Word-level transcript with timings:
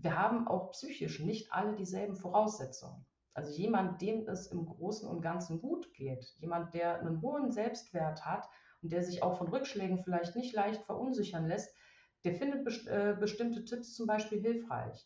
wir 0.00 0.16
haben 0.16 0.46
auch 0.46 0.70
psychisch 0.70 1.18
nicht 1.18 1.52
alle 1.52 1.74
dieselben 1.74 2.14
Voraussetzungen. 2.14 3.04
Also 3.34 3.50
jemand, 3.50 4.00
dem 4.00 4.28
es 4.28 4.46
im 4.46 4.64
Großen 4.64 5.08
und 5.08 5.22
Ganzen 5.22 5.60
gut 5.60 5.92
geht, 5.92 6.24
jemand, 6.38 6.72
der 6.72 7.00
einen 7.00 7.20
hohen 7.20 7.50
Selbstwert 7.50 8.24
hat 8.24 8.48
und 8.80 8.92
der 8.92 9.02
sich 9.02 9.24
auch 9.24 9.36
von 9.38 9.48
Rückschlägen 9.48 9.98
vielleicht 10.04 10.36
nicht 10.36 10.54
leicht 10.54 10.84
verunsichern 10.84 11.48
lässt, 11.48 11.74
der 12.24 12.34
findet 12.34 12.64
best 12.64 12.86
äh, 12.86 13.16
bestimmte 13.18 13.64
Tipps 13.64 13.96
zum 13.96 14.06
Beispiel 14.06 14.40
hilfreich. 14.40 15.04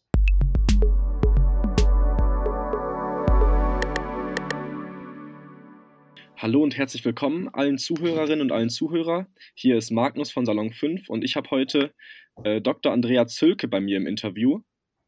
Hallo 6.36 6.62
und 6.62 6.76
herzlich 6.76 7.02
willkommen 7.04 7.48
allen 7.48 7.78
Zuhörerinnen 7.78 8.42
und 8.42 8.52
allen 8.52 8.68
Zuhörer. 8.68 9.26
Hier 9.54 9.78
ist 9.78 9.90
Magnus 9.90 10.30
von 10.30 10.44
Salon 10.44 10.72
5 10.72 11.08
und 11.08 11.24
ich 11.24 11.36
habe 11.36 11.48
heute 11.50 11.94
äh, 12.44 12.60
Dr. 12.60 12.92
Andrea 12.92 13.26
Zülke 13.26 13.68
bei 13.68 13.80
mir 13.80 13.96
im 13.96 14.06
Interview. 14.06 14.60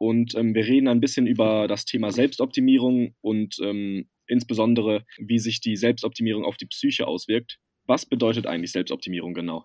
Und 0.05 0.35
ähm, 0.35 0.55
wir 0.55 0.67
reden 0.67 0.87
ein 0.89 1.01
bisschen 1.01 1.27
über 1.27 1.67
das 1.67 1.87
Thema 1.87 2.13
Selbstoptimierung 2.13 3.15
und 3.23 3.57
ähm, 3.63 4.07
insbesondere, 4.27 5.07
wie 5.17 5.39
sich 5.39 5.63
die 5.63 5.77
Selbstoptimierung 5.77 6.45
auf 6.45 6.59
die 6.59 6.67
Psyche 6.67 7.07
auswirkt. 7.07 7.59
Was 7.87 8.05
bedeutet 8.05 8.47
eigentlich 8.47 8.73
Selbstoptimierung 8.73 9.33
genau? 9.33 9.65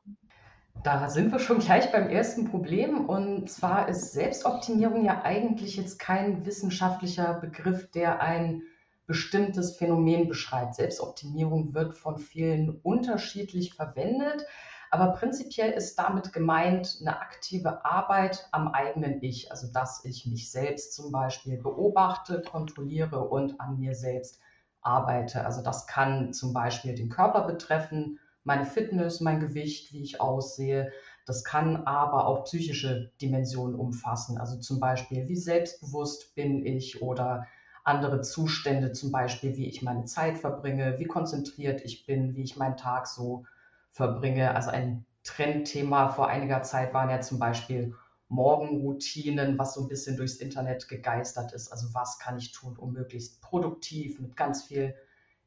Da 0.81 1.09
sind 1.09 1.33
wir 1.33 1.39
schon 1.39 1.59
gleich 1.59 1.91
beim 1.91 2.07
ersten 2.07 2.45
Problem. 2.45 3.09
Und 3.09 3.49
zwar 3.49 3.89
ist 3.89 4.13
Selbstoptimierung 4.13 5.03
ja 5.03 5.23
eigentlich 5.25 5.75
jetzt 5.75 5.99
kein 5.99 6.45
wissenschaftlicher 6.45 7.33
Begriff, 7.41 7.91
der 7.91 8.21
ein 8.21 8.61
bestimmtes 9.07 9.75
Phänomen 9.75 10.29
beschreibt. 10.29 10.75
Selbstoptimierung 10.75 11.73
wird 11.73 11.97
von 11.97 12.17
vielen 12.17 12.79
unterschiedlich 12.81 13.73
verwendet, 13.73 14.45
aber 14.91 15.13
prinzipiell 15.13 15.71
ist 15.71 15.97
damit 15.99 16.33
gemeint 16.33 16.97
eine 17.01 17.19
aktive 17.19 17.85
Arbeit 17.85 18.47
am 18.51 18.69
eigenen 18.69 19.21
Ich, 19.21 19.51
also 19.51 19.71
dass 19.71 20.03
ich 20.05 20.25
mich 20.25 20.51
selbst 20.51 20.93
zum 20.93 21.11
Beispiel 21.11 21.57
beobachte, 21.57 22.41
kontrolliere 22.41 23.27
und 23.27 23.59
an 23.59 23.77
mir 23.79 23.95
selbst 23.95 24.39
arbeite. 24.81 25.45
Also 25.45 25.61
das 25.61 25.87
kann 25.87 26.33
zum 26.33 26.53
Beispiel 26.53 26.95
den 26.95 27.09
Körper 27.09 27.45
betreffen, 27.45 28.19
meine 28.43 28.65
Fitness, 28.65 29.19
mein 29.21 29.39
Gewicht, 29.39 29.93
wie 29.93 30.01
ich 30.01 30.21
aussehe. 30.21 30.91
Das 31.25 31.43
kann 31.43 31.85
aber 31.85 32.25
auch 32.25 32.45
psychische 32.45 33.11
Dimensionen 33.21 33.75
umfassen, 33.75 34.39
also 34.39 34.57
zum 34.57 34.79
Beispiel, 34.79 35.27
wie 35.27 35.35
selbstbewusst 35.35 36.33
bin 36.33 36.65
ich 36.65 37.01
oder 37.01 37.45
andere 37.83 38.21
Zustände, 38.21 38.91
zum 38.93 39.11
Beispiel, 39.11 39.55
wie 39.55 39.67
ich 39.67 39.81
meine 39.81 40.05
Zeit 40.05 40.37
verbringe, 40.37 40.97
wie 40.97 41.05
konzentriert 41.05 41.81
ich 41.85 42.05
bin, 42.05 42.35
wie 42.35 42.43
ich 42.43 42.57
meinen 42.57 42.77
Tag 42.77 43.07
so 43.07 43.45
verbringe. 43.91 44.55
Also 44.55 44.71
ein 44.71 45.05
Trendthema 45.23 46.09
vor 46.09 46.27
einiger 46.27 46.63
Zeit 46.63 46.93
waren 46.93 47.09
ja 47.09 47.21
zum 47.21 47.39
Beispiel 47.39 47.95
Morgenroutinen, 48.29 49.57
was 49.57 49.73
so 49.73 49.81
ein 49.81 49.87
bisschen 49.87 50.15
durchs 50.15 50.35
Internet 50.35 50.87
gegeistert 50.87 51.53
ist. 51.53 51.71
Also 51.71 51.93
was 51.93 52.19
kann 52.19 52.37
ich 52.37 52.51
tun, 52.51 52.77
um 52.77 52.93
möglichst 52.93 53.41
produktiv 53.41 54.19
mit 54.19 54.35
ganz 54.35 54.63
viel 54.63 54.95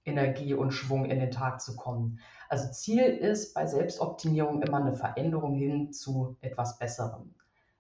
Energie 0.04 0.54
und 0.54 0.72
Schwung 0.72 1.04
in 1.04 1.20
den 1.20 1.30
Tag 1.30 1.60
zu 1.60 1.76
kommen. 1.76 2.18
Also 2.48 2.70
Ziel 2.72 3.04
ist 3.04 3.54
bei 3.54 3.66
Selbstoptimierung 3.66 4.62
immer 4.62 4.78
eine 4.78 4.94
Veränderung 4.94 5.54
hin 5.54 5.92
zu 5.92 6.36
etwas 6.40 6.78
Besserem. 6.78 7.34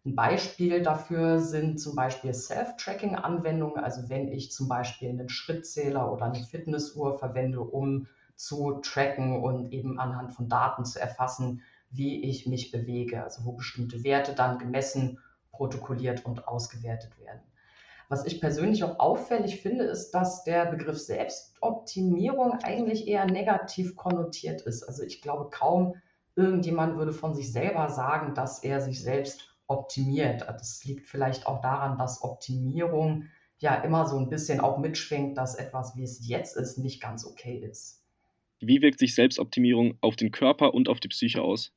Ein 0.04 0.14
Beispiel 0.14 0.82
dafür 0.82 1.40
sind 1.40 1.80
zum 1.80 1.94
Beispiel 1.94 2.32
Self-Tracking-Anwendungen. 2.34 3.82
Also 3.82 4.08
wenn 4.08 4.28
ich 4.28 4.50
zum 4.52 4.68
Beispiel 4.68 5.10
einen 5.10 5.28
Schrittzähler 5.28 6.12
oder 6.12 6.26
eine 6.26 6.42
Fitnessuhr 6.44 7.18
verwende, 7.18 7.60
um 7.60 8.06
zu 8.36 8.80
tracken 8.82 9.42
und 9.42 9.72
eben 9.72 9.98
anhand 9.98 10.32
von 10.32 10.48
Daten 10.48 10.84
zu 10.84 11.00
erfassen, 11.00 11.62
wie 11.90 12.22
ich 12.22 12.46
mich 12.46 12.70
bewege. 12.70 13.22
Also 13.22 13.44
wo 13.44 13.52
bestimmte 13.52 14.04
Werte 14.04 14.34
dann 14.34 14.58
gemessen, 14.58 15.18
protokolliert 15.50 16.24
und 16.24 16.48
ausgewertet 16.48 17.18
werden. 17.18 17.42
Was 18.08 18.26
ich 18.26 18.40
persönlich 18.40 18.84
auch 18.84 18.98
auffällig 18.98 19.62
finde, 19.62 19.84
ist, 19.84 20.10
dass 20.10 20.44
der 20.44 20.66
Begriff 20.66 20.98
Selbstoptimierung 20.98 22.58
eigentlich 22.62 23.06
eher 23.06 23.24
negativ 23.24 23.96
konnotiert 23.96 24.60
ist. 24.62 24.82
Also 24.82 25.02
ich 25.02 25.22
glaube, 25.22 25.48
kaum 25.50 25.94
irgendjemand 26.36 26.98
würde 26.98 27.12
von 27.12 27.34
sich 27.34 27.52
selber 27.52 27.88
sagen, 27.88 28.34
dass 28.34 28.62
er 28.62 28.80
sich 28.80 29.02
selbst 29.02 29.56
optimiert. 29.66 30.42
Das 30.46 30.84
liegt 30.84 31.08
vielleicht 31.08 31.46
auch 31.46 31.60
daran, 31.60 31.96
dass 31.96 32.22
Optimierung 32.22 33.24
ja 33.58 33.76
immer 33.76 34.06
so 34.06 34.18
ein 34.18 34.28
bisschen 34.28 34.60
auch 34.60 34.78
mitschwingt, 34.78 35.38
dass 35.38 35.54
etwas, 35.54 35.96
wie 35.96 36.02
es 36.02 36.26
jetzt 36.26 36.56
ist, 36.56 36.78
nicht 36.78 37.00
ganz 37.00 37.24
okay 37.24 37.56
ist. 37.56 38.01
Wie 38.62 38.80
wirkt 38.80 39.00
sich 39.00 39.16
Selbstoptimierung 39.16 39.98
auf 40.00 40.14
den 40.14 40.30
Körper 40.30 40.72
und 40.72 40.88
auf 40.88 41.00
die 41.00 41.08
Psyche 41.08 41.42
aus? 41.42 41.72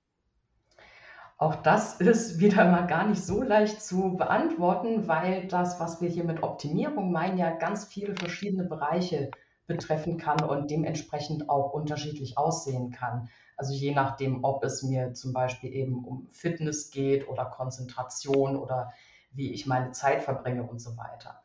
Auch 1.37 1.55
das 1.55 1.99
ist 1.99 2.39
wieder 2.39 2.69
mal 2.69 2.85
gar 2.85 3.07
nicht 3.07 3.21
so 3.21 3.41
leicht 3.41 3.81
zu 3.81 4.15
beantworten, 4.15 5.07
weil 5.07 5.47
das, 5.47 5.79
was 5.79 5.99
wir 5.99 6.09
hier 6.09 6.23
mit 6.23 6.43
Optimierung 6.43 7.11
meinen, 7.11 7.39
ja 7.39 7.49
ganz 7.49 7.85
viele 7.85 8.15
verschiedene 8.15 8.65
Bereiche 8.65 9.31
betreffen 9.65 10.17
kann 10.17 10.43
und 10.43 10.69
dementsprechend 10.69 11.49
auch 11.49 11.73
unterschiedlich 11.73 12.37
aussehen 12.37 12.91
kann. 12.91 13.29
Also 13.57 13.73
je 13.73 13.93
nachdem, 13.93 14.43
ob 14.43 14.63
es 14.63 14.83
mir 14.83 15.13
zum 15.13 15.33
Beispiel 15.33 15.73
eben 15.73 16.05
um 16.05 16.27
Fitness 16.31 16.91
geht 16.91 17.27
oder 17.27 17.45
Konzentration 17.45 18.55
oder 18.55 18.93
wie 19.31 19.51
ich 19.51 19.65
meine 19.65 19.91
Zeit 19.91 20.21
verbringe 20.21 20.63
und 20.63 20.79
so 20.79 20.95
weiter. 20.97 21.41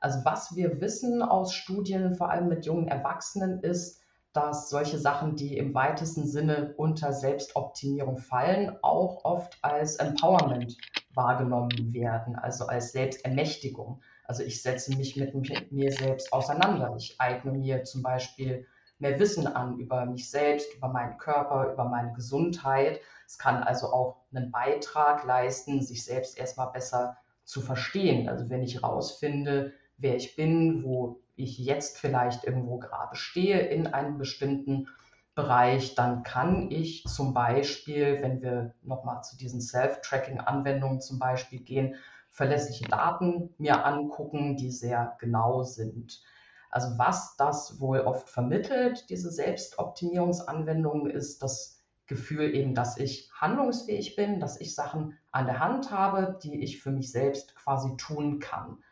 Also 0.00 0.24
was 0.24 0.54
wir 0.54 0.80
wissen 0.82 1.22
aus 1.22 1.54
Studien, 1.54 2.14
vor 2.14 2.30
allem 2.30 2.48
mit 2.48 2.66
jungen 2.66 2.88
Erwachsenen, 2.88 3.60
ist, 3.60 4.01
dass 4.32 4.70
solche 4.70 4.98
Sachen, 4.98 5.36
die 5.36 5.58
im 5.58 5.74
weitesten 5.74 6.26
Sinne 6.26 6.74
unter 6.76 7.12
Selbstoptimierung 7.12 8.16
fallen, 8.16 8.76
auch 8.82 9.24
oft 9.24 9.58
als 9.62 9.96
Empowerment 9.96 10.78
wahrgenommen 11.14 11.92
werden, 11.92 12.36
also 12.36 12.66
als 12.66 12.92
Selbstermächtigung. 12.92 14.00
Also 14.24 14.42
ich 14.42 14.62
setze 14.62 14.96
mich 14.96 15.16
mit 15.16 15.72
mir 15.72 15.92
selbst 15.92 16.32
auseinander. 16.32 16.94
Ich 16.96 17.20
eigne 17.20 17.52
mir 17.52 17.84
zum 17.84 18.02
Beispiel 18.02 18.66
mehr 18.98 19.18
Wissen 19.18 19.46
an 19.46 19.78
über 19.78 20.06
mich 20.06 20.30
selbst, 20.30 20.74
über 20.74 20.88
meinen 20.88 21.18
Körper, 21.18 21.72
über 21.72 21.84
meine 21.84 22.12
Gesundheit. 22.14 23.00
Es 23.26 23.36
kann 23.36 23.62
also 23.62 23.88
auch 23.88 24.16
einen 24.32 24.50
Beitrag 24.50 25.24
leisten, 25.24 25.82
sich 25.82 26.04
selbst 26.04 26.38
erstmal 26.38 26.70
besser 26.70 27.18
zu 27.44 27.60
verstehen. 27.60 28.28
Also 28.28 28.48
wenn 28.48 28.62
ich 28.62 28.76
herausfinde, 28.76 29.72
wer 29.98 30.16
ich 30.16 30.36
bin, 30.36 30.84
wo 30.84 31.21
ich 31.36 31.58
jetzt 31.58 31.98
vielleicht 31.98 32.44
irgendwo 32.44 32.78
gerade 32.78 33.16
stehe 33.16 33.60
in 33.60 33.86
einem 33.86 34.18
bestimmten 34.18 34.88
Bereich, 35.34 35.94
dann 35.94 36.22
kann 36.22 36.70
ich 36.70 37.04
zum 37.04 37.32
Beispiel, 37.32 38.20
wenn 38.20 38.42
wir 38.42 38.74
nochmal 38.82 39.22
zu 39.22 39.36
diesen 39.36 39.60
Self-Tracking-Anwendungen 39.62 41.00
zum 41.00 41.18
Beispiel 41.18 41.60
gehen, 41.60 41.94
verlässliche 42.30 42.84
Daten 42.84 43.54
mir 43.58 43.84
angucken, 43.86 44.56
die 44.56 44.70
sehr 44.70 45.16
genau 45.20 45.62
sind. 45.62 46.22
Also 46.70 46.98
was 46.98 47.36
das 47.36 47.80
wohl 47.80 48.00
oft 48.00 48.28
vermittelt, 48.28 49.08
diese 49.10 49.30
Selbstoptimierungsanwendung, 49.30 51.06
ist 51.08 51.42
das 51.42 51.82
Gefühl 52.06 52.54
eben, 52.54 52.74
dass 52.74 52.98
ich 52.98 53.30
handlungsfähig 53.34 54.16
bin, 54.16 54.40
dass 54.40 54.60
ich 54.60 54.74
Sachen 54.74 55.18
an 55.30 55.46
der 55.46 55.60
Hand 55.60 55.90
habe, 55.90 56.38
die 56.42 56.62
ich 56.62 56.82
für 56.82 56.90
mich 56.90 57.10
selbst 57.10 57.54
quasi 57.56 57.96
tun 57.96 58.38
kann. 58.38 58.82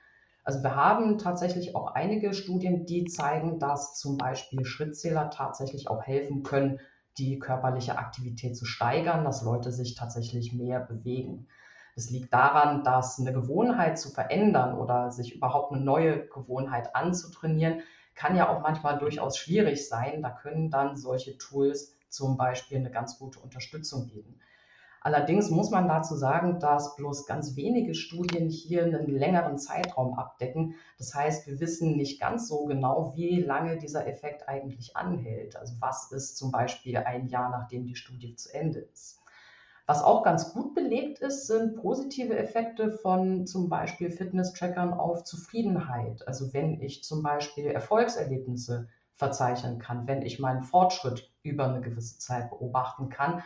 Also 0.45 0.63
wir 0.63 0.75
haben 0.75 1.19
tatsächlich 1.19 1.75
auch 1.77 1.95
einige 1.95 2.33
Studien, 2.35 2.87
die 2.87 3.05
zeigen, 3.05 3.59
dass 3.59 3.99
zum 3.99 4.17
Beispiel 4.17 4.65
Schrittzähler 4.65 5.31
tatsächlich 5.31 5.89
auch 5.89 6.03
helfen 6.03 6.43
können, 6.43 6.81
die 7.19 7.39
körperliche 7.39 7.99
Aktivität 7.99 8.57
zu 8.57 8.65
steigern, 8.65 9.25
dass 9.25 9.43
Leute 9.43 9.73
sich 9.73 9.95
tatsächlich 9.95 10.53
mehr 10.53 10.81
bewegen. 10.81 11.47
Es 11.97 12.11
liegt 12.11 12.33
daran, 12.33 12.85
dass 12.85 13.19
eine 13.19 13.33
Gewohnheit 13.33 13.99
zu 13.99 14.11
verändern 14.11 14.79
oder 14.79 15.11
sich 15.11 15.35
überhaupt 15.35 15.73
eine 15.73 15.83
neue 15.83 16.27
Gewohnheit 16.29 16.95
anzutrainieren, 16.95 17.83
kann 18.15 18.37
ja 18.37 18.49
auch 18.49 18.63
manchmal 18.63 18.99
durchaus 18.99 19.37
schwierig 19.37 19.89
sein. 19.89 20.23
Da 20.23 20.31
können 20.31 20.71
dann 20.71 20.97
solche 20.97 21.37
Tools 21.37 21.97
zum 22.09 22.37
Beispiel 22.37 22.79
eine 22.79 22.91
ganz 22.91 23.19
gute 23.19 23.41
Unterstützung 23.41 24.07
geben. 24.07 24.41
Allerdings 25.03 25.49
muss 25.51 25.71
man 25.71 25.89
dazu 25.89 26.15
sagen, 26.15 26.61
dass 26.61 26.95
bloß 26.97 27.25
ganz 27.27 27.57
wenige 27.57 27.95
Studien 27.95 28.51
hier 28.51 28.85
einen 28.85 29.09
längeren 29.11 29.59
Zeitraum 29.59 30.19
abdecken. 30.19 30.75
Das 30.99 31.15
heißt, 31.15 31.47
wir 31.47 31.59
wissen 31.59 31.97
nicht 31.97 32.21
ganz 32.21 32.49
so 32.49 32.67
genau, 32.67 33.15
wie 33.17 33.41
lange 33.41 33.79
dieser 33.79 34.07
Effekt 34.07 34.49
eigentlich 34.49 34.97
anhält. 34.97 35.57
Also 35.57 35.75
was 35.81 36.13
ist 36.13 36.37
zum 36.37 36.51
Beispiel 36.51 36.99
ein 36.99 37.29
Jahr, 37.29 37.49
nachdem 37.49 37.87
die 37.87 37.97
Studie 37.97 38.35
zu 38.37 38.53
Ende 38.53 38.81
ist. 38.81 39.21
Was 39.87 40.05
auch 40.05 40.23
ganz 40.23 40.53
gut 40.53 40.75
belegt 40.75 41.19
ist, 41.19 41.47
sind 41.47 41.77
positive 41.77 42.37
Effekte 42.37 42.93
von 42.93 43.47
zum 43.47 43.69
Beispiel 43.69 44.11
Fitness-Trackern 44.11 44.93
auf 44.93 45.25
Zufriedenheit. 45.25 46.29
Also 46.29 46.53
wenn 46.53 46.81
ich 46.81 47.03
zum 47.03 47.23
Beispiel 47.23 47.67
Erfolgserlebnisse 47.67 48.89
verzeichnen 49.21 49.79
kann, 49.79 50.07
wenn 50.07 50.23
ich 50.23 50.39
meinen 50.39 50.63
Fortschritt 50.63 51.31
über 51.43 51.67
eine 51.67 51.81
gewisse 51.81 52.19
Zeit 52.19 52.51
beobachten 52.51 53.09
kann. 53.09 53.43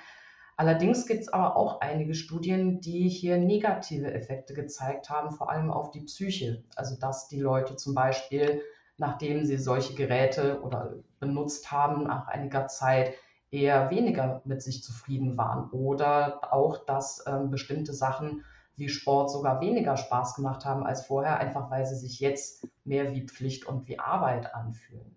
Allerdings 0.57 1.07
gibt 1.07 1.23
es 1.23 1.29
aber 1.29 1.57
auch 1.57 1.81
einige 1.81 2.15
Studien, 2.15 2.81
die 2.81 3.09
hier 3.09 3.39
negative 3.39 4.13
Effekte 4.13 4.55
gezeigt 4.55 5.11
haben, 5.11 5.33
vor 5.33 5.51
allem 5.51 5.71
auf 5.71 5.91
die 5.91 6.03
Psyche. 6.03 6.63
Also 6.77 6.97
dass 6.97 7.29
die 7.29 7.41
Leute 7.41 7.77
zum 7.77 7.95
Beispiel, 7.95 8.63
nachdem 8.97 9.45
sie 9.45 9.57
solche 9.57 9.95
Geräte 9.95 10.61
oder 10.63 10.95
benutzt 11.19 11.73
haben, 11.73 12.05
nach 12.05 12.29
einiger 12.29 12.69
Zeit 12.69 13.15
eher 13.51 13.91
weniger 13.91 14.43
mit 14.45 14.63
sich 14.63 14.83
zufrieden 14.83 15.37
waren 15.37 15.71
oder 15.71 16.53
auch, 16.53 16.85
dass 16.85 17.25
ähm, 17.27 17.51
bestimmte 17.51 17.93
Sachen 17.93 18.45
wie 18.77 18.89
Sport 18.89 19.31
sogar 19.31 19.61
weniger 19.61 19.97
Spaß 19.97 20.35
gemacht 20.35 20.65
haben 20.65 20.85
als 20.85 21.07
vorher, 21.07 21.39
einfach 21.39 21.71
weil 21.71 21.87
sie 21.87 21.97
sich 21.97 22.19
jetzt 22.19 22.67
mehr 22.85 23.13
wie 23.13 23.27
Pflicht 23.27 23.67
und 23.67 23.87
wie 23.87 23.99
Arbeit 23.99 24.55
anfühlen. 24.55 25.17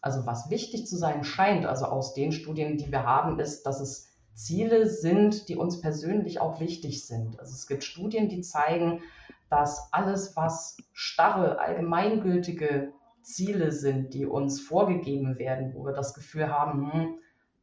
Also 0.00 0.26
was 0.26 0.50
wichtig 0.50 0.86
zu 0.86 0.96
sein 0.96 1.24
scheint, 1.24 1.66
also 1.66 1.86
aus 1.86 2.14
den 2.14 2.32
Studien, 2.32 2.76
die 2.76 2.90
wir 2.90 3.04
haben, 3.04 3.38
ist, 3.38 3.64
dass 3.64 3.80
es 3.80 4.13
Ziele 4.34 4.86
sind, 4.86 5.48
die 5.48 5.56
uns 5.56 5.80
persönlich 5.80 6.40
auch 6.40 6.60
wichtig 6.60 7.06
sind. 7.06 7.38
Also 7.38 7.52
es 7.52 7.66
gibt 7.66 7.84
Studien, 7.84 8.28
die 8.28 8.40
zeigen, 8.40 9.02
dass 9.48 9.92
alles, 9.92 10.36
was 10.36 10.76
starre, 10.92 11.60
allgemeingültige 11.60 12.92
Ziele 13.22 13.72
sind, 13.72 14.12
die 14.12 14.26
uns 14.26 14.60
vorgegeben 14.60 15.38
werden, 15.38 15.72
wo 15.74 15.84
wir 15.86 15.92
das 15.92 16.14
Gefühl 16.14 16.50
haben, 16.50 16.92
hm, 16.92 17.18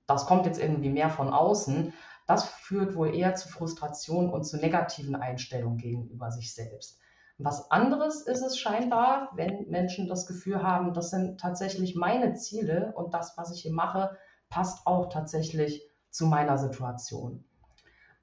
das 0.07 0.25
kommt 0.25 0.45
jetzt 0.45 0.59
irgendwie 0.59 0.89
mehr 0.89 1.09
von 1.09 1.29
außen, 1.29 1.94
das 2.27 2.45
führt 2.45 2.95
wohl 2.95 3.13
eher 3.13 3.35
zu 3.35 3.50
Frustration 3.50 4.29
und 4.29 4.44
zu 4.44 4.57
negativen 4.57 5.15
Einstellungen 5.15 5.77
gegenüber 5.77 6.31
sich 6.31 6.53
selbst. 6.53 7.00
Was 7.38 7.71
anderes 7.71 8.21
ist 8.21 8.41
es 8.41 8.57
scheinbar, 8.57 9.31
wenn 9.35 9.68
Menschen 9.69 10.07
das 10.07 10.27
Gefühl 10.27 10.63
haben, 10.63 10.94
das 10.94 11.09
sind 11.09 11.39
tatsächlich 11.39 11.95
meine 11.95 12.35
Ziele 12.35 12.94
und 12.95 13.13
das, 13.13 13.33
was 13.35 13.51
ich 13.53 13.63
hier 13.63 13.73
mache, 13.73 14.18
passt 14.50 14.85
auch 14.85 15.09
tatsächlich 15.09 15.90
zu 16.11 16.25
meiner 16.27 16.57
Situation. 16.57 17.43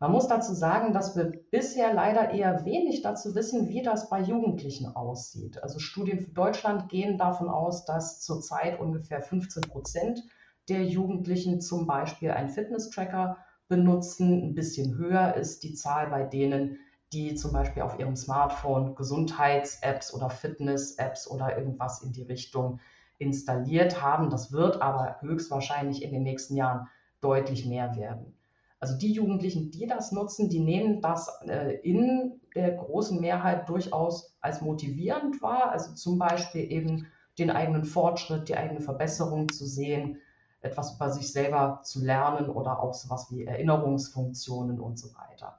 Man 0.01 0.13
muss 0.13 0.29
dazu 0.29 0.55
sagen, 0.55 0.93
dass 0.93 1.17
wir 1.17 1.25
bisher 1.51 1.93
leider 1.93 2.31
eher 2.31 2.65
wenig 2.65 3.03
dazu 3.03 3.35
wissen, 3.35 3.69
wie 3.69 3.83
das 3.83 4.09
bei 4.09 4.21
Jugendlichen 4.21 4.95
aussieht. 4.95 5.61
Also 5.61 5.81
Studien 5.81 6.21
für 6.21 6.31
Deutschland 6.31 6.89
gehen 6.89 7.19
davon 7.19 7.49
aus, 7.49 7.85
dass 7.85 8.21
zurzeit 8.21 8.79
ungefähr 8.79 9.21
15 9.21 9.63
Prozent 9.65 10.23
der 10.69 10.85
Jugendlichen 10.85 11.61
zum 11.61 11.89
Beispiel 11.89 12.31
einen 12.31 12.51
Fitness-Tracker 12.51 13.39
benutzen. 13.67 14.51
Ein 14.51 14.55
bisschen 14.55 14.97
höher 14.97 15.35
ist 15.35 15.65
die 15.65 15.75
Zahl 15.75 16.11
bei 16.11 16.23
denen, 16.23 16.79
die 17.13 17.35
zum 17.35 17.53
Beispiel 17.53 17.83
auf 17.83 17.99
ihrem 17.99 18.15
Smartphone 18.15 18.95
Gesundheits-Apps 18.95 20.15
oder 20.15 20.31
Fitness-Apps 20.31 21.29
oder 21.29 21.57
irgendwas 21.57 22.03
in 22.03 22.13
die 22.13 22.23
Richtung 22.23 22.79
installiert 23.19 24.01
haben. 24.01 24.31
Das 24.31 24.53
wird 24.53 24.81
aber 24.81 25.17
höchstwahrscheinlich 25.23 26.03
in 26.03 26.13
den 26.13 26.23
nächsten 26.23 26.55
Jahren 26.55 26.87
deutlich 27.21 27.67
mehr 27.67 27.97
werden. 27.97 28.35
Also 28.81 28.97
die 28.97 29.13
Jugendlichen, 29.13 29.71
die 29.71 29.87
das 29.87 30.13
nutzen, 30.13 30.49
die 30.49 30.61
nehmen 30.61 31.01
das 31.01 31.29
äh, 31.47 31.79
in 31.83 32.41
der 32.55 32.73
großen 32.73 33.21
Mehrheit 33.21 33.69
durchaus 33.69 34.37
als 34.41 34.61
motivierend 34.61 35.43
wahr. 35.43 35.71
Also 35.73 35.95
zum 35.95 36.19
Beispiel 36.19 36.71
eben 36.71 37.09
den 37.39 37.51
eigenen 37.51 37.85
Fortschritt, 37.85 38.49
die 38.49 38.57
eigene 38.57 38.81
Verbesserung 38.81 39.49
zu 39.49 39.67
sehen, 39.67 40.19
etwas 40.61 40.95
über 40.95 41.11
sich 41.11 41.33
selber 41.33 41.81
zu 41.85 42.05
lernen 42.05 42.49
oder 42.49 42.81
auch 42.81 42.95
sowas 42.95 43.29
wie 43.31 43.45
Erinnerungsfunktionen 43.45 44.81
und 44.81 44.99
so 44.99 45.09
weiter. 45.15 45.59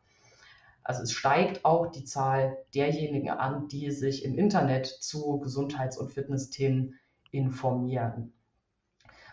Also 0.83 1.03
es 1.03 1.12
steigt 1.12 1.65
auch 1.65 1.88
die 1.88 2.03
Zahl 2.03 2.57
derjenigen 2.73 3.29
an, 3.29 3.67
die 3.67 3.91
sich 3.91 4.25
im 4.25 4.38
Internet 4.38 4.88
zu 4.88 5.39
Gesundheits- 5.39 5.97
und 5.97 6.12
Fitnessthemen 6.12 6.95
informieren. 7.31 8.33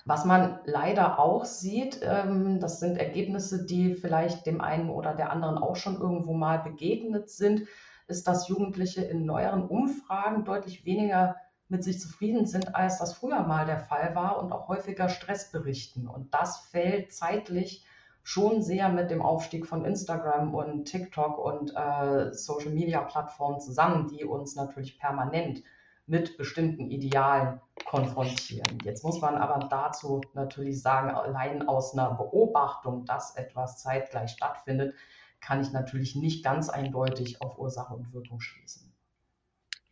Was 0.07 0.25
man 0.25 0.61
leider 0.67 1.19
auch 1.19 1.45
sieht, 1.45 1.99
ähm, 2.03 2.61
das 2.61 2.79
sind 2.79 2.97
Ergebnisse, 2.97 3.67
die 3.67 3.97
vielleicht 3.97 4.47
dem 4.47 4.61
einen 4.61 4.89
oder 4.89 5.15
der 5.15 5.33
anderen 5.33 5.59
auch 5.59 5.75
schon 5.75 6.01
irgendwo 6.01 6.33
mal 6.33 6.61
begegnet 6.61 7.29
sind, 7.29 7.67
ist, 8.07 8.29
dass 8.29 8.47
Jugendliche 8.47 9.03
in 9.03 9.27
neueren 9.27 9.67
Umfragen 9.67 10.45
deutlich 10.45 10.85
weniger 10.85 11.35
mit 11.69 11.83
sich 11.83 12.01
zufrieden 12.01 12.47
sind, 12.47 12.77
als 12.77 12.99
das 12.99 13.15
früher 13.15 13.41
mal 13.41 13.67
der 13.67 13.81
Fall 13.81 14.15
war 14.15 14.41
und 14.41 14.53
auch 14.53 14.69
häufiger 14.69 15.09
Stress 15.09 15.51
berichten. 15.51 16.07
Und 16.07 16.33
das 16.33 16.59
fällt 16.59 17.13
zeitlich 17.13 17.85
schon 18.23 18.63
sehr 18.63 18.89
mit 18.89 19.11
dem 19.11 19.23
Aufstieg 19.23 19.67
von 19.67 19.85
Instagram 19.85 20.55
und 20.55 20.85
TikTok 20.85 21.37
und 21.37 21.75
äh, 21.75 22.33
Social-Media-Plattformen 22.33 23.59
zusammen, 23.59 24.07
die 24.07 24.25
uns 24.25 24.55
natürlich 24.55 25.01
permanent 25.01 25.65
mit 26.07 26.37
bestimmten 26.37 26.91
Idealen 26.91 27.61
konfrontieren. 27.85 28.79
Jetzt 28.85 29.05
muss 29.05 29.21
man 29.21 29.37
aber 29.37 29.67
dazu 29.69 30.21
natürlich 30.35 30.81
sagen, 30.81 31.11
allein 31.11 31.67
aus 31.67 31.93
einer 31.93 32.15
Beobachtung, 32.15 33.05
dass 33.05 33.37
etwas 33.37 33.83
zeitgleich 33.83 34.31
stattfindet, 34.31 34.95
kann 35.41 35.61
ich 35.61 35.73
natürlich 35.73 36.17
nicht 36.17 36.45
ganz 36.45 36.69
eindeutig 36.69 37.43
auf 37.43 37.59
Ursache 37.59 37.95
und 37.95 38.13
Wirkung 38.13 38.41
schließen. 38.41 38.93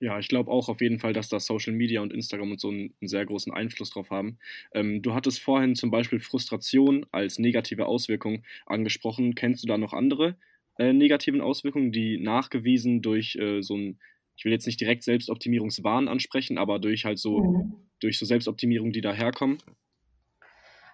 Ja, 0.01 0.19
ich 0.19 0.29
glaube 0.29 0.51
auch 0.51 0.69
auf 0.69 0.81
jeden 0.81 0.99
Fall, 0.99 1.13
dass 1.13 1.29
da 1.29 1.41
Social 1.41 1.73
Media 1.73 2.01
und 2.01 2.13
Instagram 2.13 2.53
und 2.53 2.61
so 2.61 2.69
einen, 2.69 2.95
einen 3.01 3.09
sehr 3.09 3.25
großen 3.25 3.53
Einfluss 3.53 3.91
drauf 3.91 4.11
haben. 4.11 4.39
Ähm, 4.73 5.03
du 5.03 5.15
hattest 5.15 5.41
vorhin 5.41 5.77
zum 5.77 5.91
Beispiel 5.91 6.21
Frustration 6.21 7.07
als 7.13 7.39
negative 7.39 7.87
Auswirkung 7.87 8.45
angesprochen. 8.67 9.35
Kennst 9.35 9.63
du 9.63 9.67
da 9.69 9.79
noch 9.79 9.93
andere 9.93 10.37
äh, 10.79 10.93
negativen 10.93 11.41
Auswirkungen, 11.41 11.93
die 11.93 12.19
nachgewiesen 12.19 13.03
durch 13.03 13.37
äh, 13.37 13.63
so 13.63 13.77
ein 13.77 13.99
ich 14.37 14.45
will 14.45 14.53
jetzt 14.53 14.67
nicht 14.67 14.81
direkt 14.81 15.05
Selbstoptimierungswahn 15.05 16.09
ansprechen, 16.09 16.59
aber 16.59 16.79
durch 16.79 17.05
halt 17.05 17.19
so, 17.19 17.39
mhm. 17.39 17.75
durch 18.01 18.19
so 18.19 18.27
Selbstoptimierung, 18.27 18.93
die 18.93 19.01
daherkommen? 19.01 19.59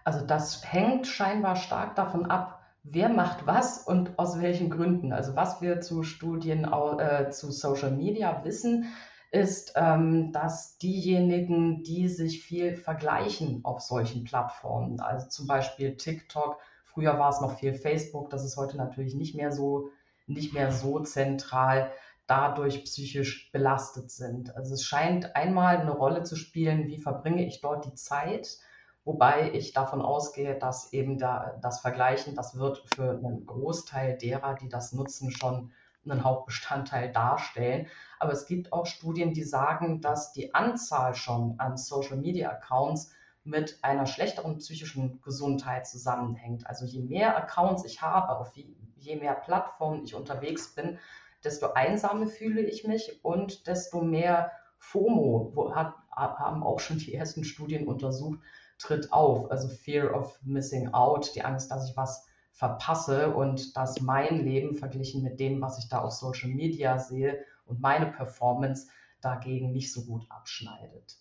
Also 0.04 0.26
das 0.26 0.62
hängt 0.72 1.06
scheinbar 1.06 1.56
stark 1.56 1.94
davon 1.94 2.26
ab, 2.26 2.60
wer 2.82 3.08
macht 3.08 3.46
was 3.46 3.78
und 3.86 4.18
aus 4.18 4.40
welchen 4.40 4.70
Gründen. 4.70 5.12
Also 5.12 5.36
was 5.36 5.60
wir 5.60 5.80
zu 5.80 6.02
Studien 6.02 6.64
äh, 6.64 7.30
zu 7.30 7.50
Social 7.52 7.90
Media 7.90 8.44
wissen, 8.44 8.86
ist, 9.30 9.74
ähm, 9.76 10.32
dass 10.32 10.78
diejenigen, 10.78 11.82
die 11.82 12.08
sich 12.08 12.42
viel 12.42 12.74
vergleichen 12.74 13.60
auf 13.64 13.80
solchen 13.80 14.24
Plattformen, 14.24 15.00
also 15.00 15.28
zum 15.28 15.46
Beispiel 15.46 15.96
TikTok, 15.96 16.58
früher 16.84 17.18
war 17.18 17.28
es 17.28 17.40
noch 17.40 17.58
viel 17.58 17.74
Facebook, 17.74 18.30
das 18.30 18.44
ist 18.44 18.56
heute 18.56 18.76
natürlich 18.76 19.14
nicht 19.14 19.36
mehr 19.36 19.52
so, 19.52 19.90
nicht 20.26 20.52
mehr 20.52 20.72
so 20.72 20.98
zentral, 21.00 21.92
dadurch 22.30 22.84
psychisch 22.84 23.50
belastet 23.50 24.10
sind. 24.10 24.54
Also 24.56 24.74
es 24.74 24.84
scheint 24.84 25.34
einmal 25.34 25.78
eine 25.78 25.90
Rolle 25.90 26.22
zu 26.22 26.36
spielen, 26.36 26.86
wie 26.86 26.98
verbringe 26.98 27.44
ich 27.44 27.60
dort 27.60 27.84
die 27.86 27.94
Zeit, 27.94 28.58
wobei 29.04 29.50
ich 29.52 29.72
davon 29.72 30.00
ausgehe, 30.00 30.56
dass 30.56 30.92
eben 30.92 31.18
da, 31.18 31.58
das 31.60 31.80
Vergleichen, 31.80 32.36
das 32.36 32.56
wird 32.56 32.84
für 32.94 33.10
einen 33.10 33.46
Großteil 33.46 34.16
derer, 34.16 34.54
die 34.54 34.68
das 34.68 34.92
nutzen, 34.92 35.32
schon 35.32 35.72
einen 36.04 36.22
Hauptbestandteil 36.22 37.10
darstellen. 37.10 37.88
Aber 38.20 38.32
es 38.32 38.46
gibt 38.46 38.72
auch 38.72 38.86
Studien, 38.86 39.34
die 39.34 39.42
sagen, 39.42 40.00
dass 40.00 40.32
die 40.32 40.54
Anzahl 40.54 41.14
schon 41.14 41.56
an 41.58 41.76
Social-Media-Accounts 41.76 43.12
mit 43.42 43.78
einer 43.82 44.06
schlechteren 44.06 44.58
psychischen 44.58 45.20
Gesundheit 45.22 45.86
zusammenhängt. 45.86 46.66
Also 46.66 46.84
je 46.84 47.02
mehr 47.02 47.36
Accounts 47.36 47.84
ich 47.84 48.00
habe, 48.02 48.38
auf 48.38 48.52
je 48.54 49.16
mehr 49.16 49.34
Plattformen 49.34 50.04
ich 50.04 50.14
unterwegs 50.14 50.74
bin, 50.74 50.98
desto 51.44 51.72
einsamer 51.72 52.26
fühle 52.26 52.62
ich 52.62 52.86
mich 52.86 53.24
und 53.24 53.66
desto 53.66 54.02
mehr 54.02 54.52
FOMO, 54.78 55.72
hat, 55.74 55.94
haben 56.10 56.62
auch 56.62 56.80
schon 56.80 56.98
die 56.98 57.14
ersten 57.14 57.44
Studien 57.44 57.86
untersucht, 57.86 58.40
tritt 58.78 59.12
auf. 59.12 59.50
Also 59.50 59.68
Fear 59.68 60.14
of 60.14 60.40
Missing 60.42 60.92
Out, 60.92 61.34
die 61.34 61.42
Angst, 61.42 61.70
dass 61.70 61.88
ich 61.88 61.96
was 61.96 62.26
verpasse 62.52 63.34
und 63.34 63.76
dass 63.76 64.00
mein 64.00 64.44
Leben 64.44 64.74
verglichen 64.74 65.22
mit 65.22 65.38
dem, 65.40 65.60
was 65.60 65.78
ich 65.78 65.88
da 65.88 66.02
auf 66.02 66.12
Social 66.12 66.50
Media 66.50 66.98
sehe 66.98 67.44
und 67.66 67.80
meine 67.80 68.06
Performance 68.06 68.88
dagegen 69.20 69.72
nicht 69.72 69.92
so 69.92 70.04
gut 70.04 70.26
abschneidet. 70.30 71.18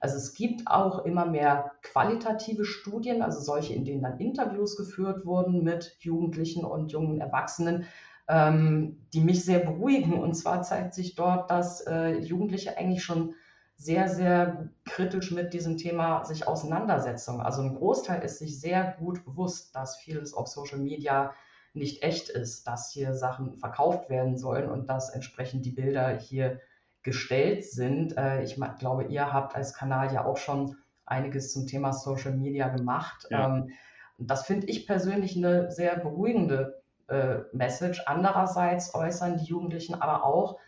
Also 0.00 0.16
es 0.16 0.34
gibt 0.34 0.66
auch 0.66 1.04
immer 1.04 1.26
mehr 1.26 1.72
qualitative 1.82 2.64
Studien, 2.64 3.22
also 3.22 3.40
solche, 3.40 3.72
in 3.72 3.84
denen 3.84 4.02
dann 4.02 4.18
Interviews 4.18 4.76
geführt 4.76 5.24
wurden 5.24 5.62
mit 5.62 5.96
Jugendlichen 6.00 6.64
und 6.64 6.90
jungen 6.90 7.20
Erwachsenen, 7.20 7.84
die 8.28 9.20
mich 9.20 9.44
sehr 9.44 9.58
beruhigen. 9.58 10.14
Und 10.14 10.34
zwar 10.34 10.62
zeigt 10.62 10.94
sich 10.94 11.14
dort, 11.14 11.50
dass 11.50 11.80
äh, 11.86 12.18
Jugendliche 12.18 12.78
eigentlich 12.78 13.04
schon 13.04 13.34
sehr, 13.76 14.08
sehr 14.08 14.68
kritisch 14.84 15.32
mit 15.32 15.52
diesem 15.52 15.76
Thema 15.76 16.24
sich 16.24 16.46
auseinandersetzen. 16.46 17.40
Also 17.40 17.62
ein 17.62 17.74
Großteil 17.74 18.22
ist 18.22 18.38
sich 18.38 18.60
sehr 18.60 18.96
gut 18.98 19.24
bewusst, 19.24 19.74
dass 19.74 19.96
vieles 19.96 20.34
auf 20.34 20.46
Social 20.46 20.78
Media 20.78 21.34
nicht 21.74 22.02
echt 22.02 22.28
ist, 22.28 22.66
dass 22.66 22.92
hier 22.92 23.14
Sachen 23.14 23.56
verkauft 23.56 24.08
werden 24.08 24.36
sollen 24.36 24.70
und 24.70 24.88
dass 24.88 25.10
entsprechend 25.10 25.64
die 25.64 25.72
Bilder 25.72 26.16
hier 26.16 26.60
gestellt 27.02 27.64
sind. 27.64 28.16
Äh, 28.16 28.44
ich 28.44 28.56
glaube, 28.78 29.04
ihr 29.04 29.32
habt 29.32 29.56
als 29.56 29.74
Kanal 29.74 30.12
ja 30.12 30.24
auch 30.24 30.36
schon 30.36 30.76
einiges 31.04 31.52
zum 31.52 31.66
Thema 31.66 31.92
Social 31.92 32.32
Media 32.32 32.68
gemacht. 32.68 33.26
Ja. 33.30 33.46
Ähm, 33.46 33.70
das 34.18 34.46
finde 34.46 34.68
ich 34.68 34.86
persönlich 34.86 35.36
eine 35.36 35.72
sehr 35.72 35.96
beruhigende 35.96 36.81
äh, 37.12 37.44
Message. 37.52 38.02
Andererseits 38.06 38.94
äußern 38.94 39.36
die 39.36 39.44
Jugendlichen 39.44 39.94
aber 39.94 40.24
auch, 40.24 40.58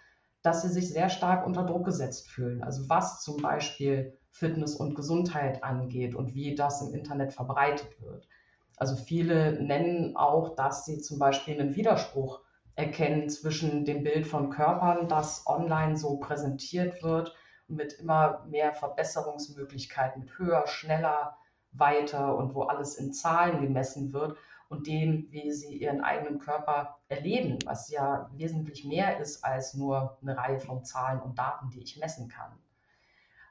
dass 0.43 0.63
sie 0.63 0.69
sich 0.69 0.91
sehr 0.91 1.09
stark 1.09 1.47
unter 1.47 1.65
Druck 1.65 1.87
gesetzt 1.87 2.29
fühlen. 2.29 2.63
Also 2.63 2.89
was 2.89 3.23
zum 3.23 3.41
Beispiel 3.41 4.19
Fitness 4.31 4.77
und 4.77 4.95
Gesundheit 4.95 5.65
angeht 5.65 6.15
und 6.15 6.35
wie 6.35 6.55
das 6.55 6.83
im 6.83 6.93
Internet 6.93 7.33
verbreitet 7.33 8.01
wird. 8.03 8.29
Also 8.77 8.97
viele 8.97 9.53
nennen 9.63 10.17
auch, 10.17 10.55
dass 10.55 10.85
sie 10.85 11.01
zum 11.01 11.19
Beispiel 11.19 11.59
einen 11.59 11.77
Widerspruch 11.77 12.41
erkennen 12.75 13.31
zwischen 13.31 13.85
dem 13.85 14.03
Bild 14.03 14.27
von 14.27 14.51
Körpern, 14.51 15.09
das 15.09 15.47
online 15.47 15.97
so 15.97 16.19
präsentiert 16.19 17.03
wird, 17.03 17.35
mit 17.69 17.95
immer 17.95 18.45
mehr 18.51 18.75
Verbesserungsmöglichkeiten, 18.75 20.23
mit 20.23 20.39
höher, 20.39 20.67
schneller, 20.67 21.39
weiter 21.71 22.37
und 22.37 22.55
wo 22.55 22.63
alles 22.63 22.97
in 22.97 23.13
Zahlen 23.13 23.63
gemessen 23.63 24.13
wird 24.13 24.37
und 24.69 24.87
dem, 24.87 25.29
wie 25.31 25.53
sie 25.53 25.77
ihren 25.77 26.01
eigenen 26.01 26.39
Körper 26.39 26.99
erleben, 27.09 27.59
was 27.65 27.91
ja 27.91 28.31
wesentlich 28.35 28.85
mehr 28.85 29.21
ist 29.21 29.45
als 29.45 29.75
nur 29.75 30.19
eine 30.23 30.37
Reihe 30.37 30.59
von 30.59 30.85
Zahlen 30.85 31.21
und 31.21 31.39
Daten, 31.39 31.71
die 31.71 31.83
ich 31.83 31.99
messen 31.99 32.29
kann. 32.29 32.53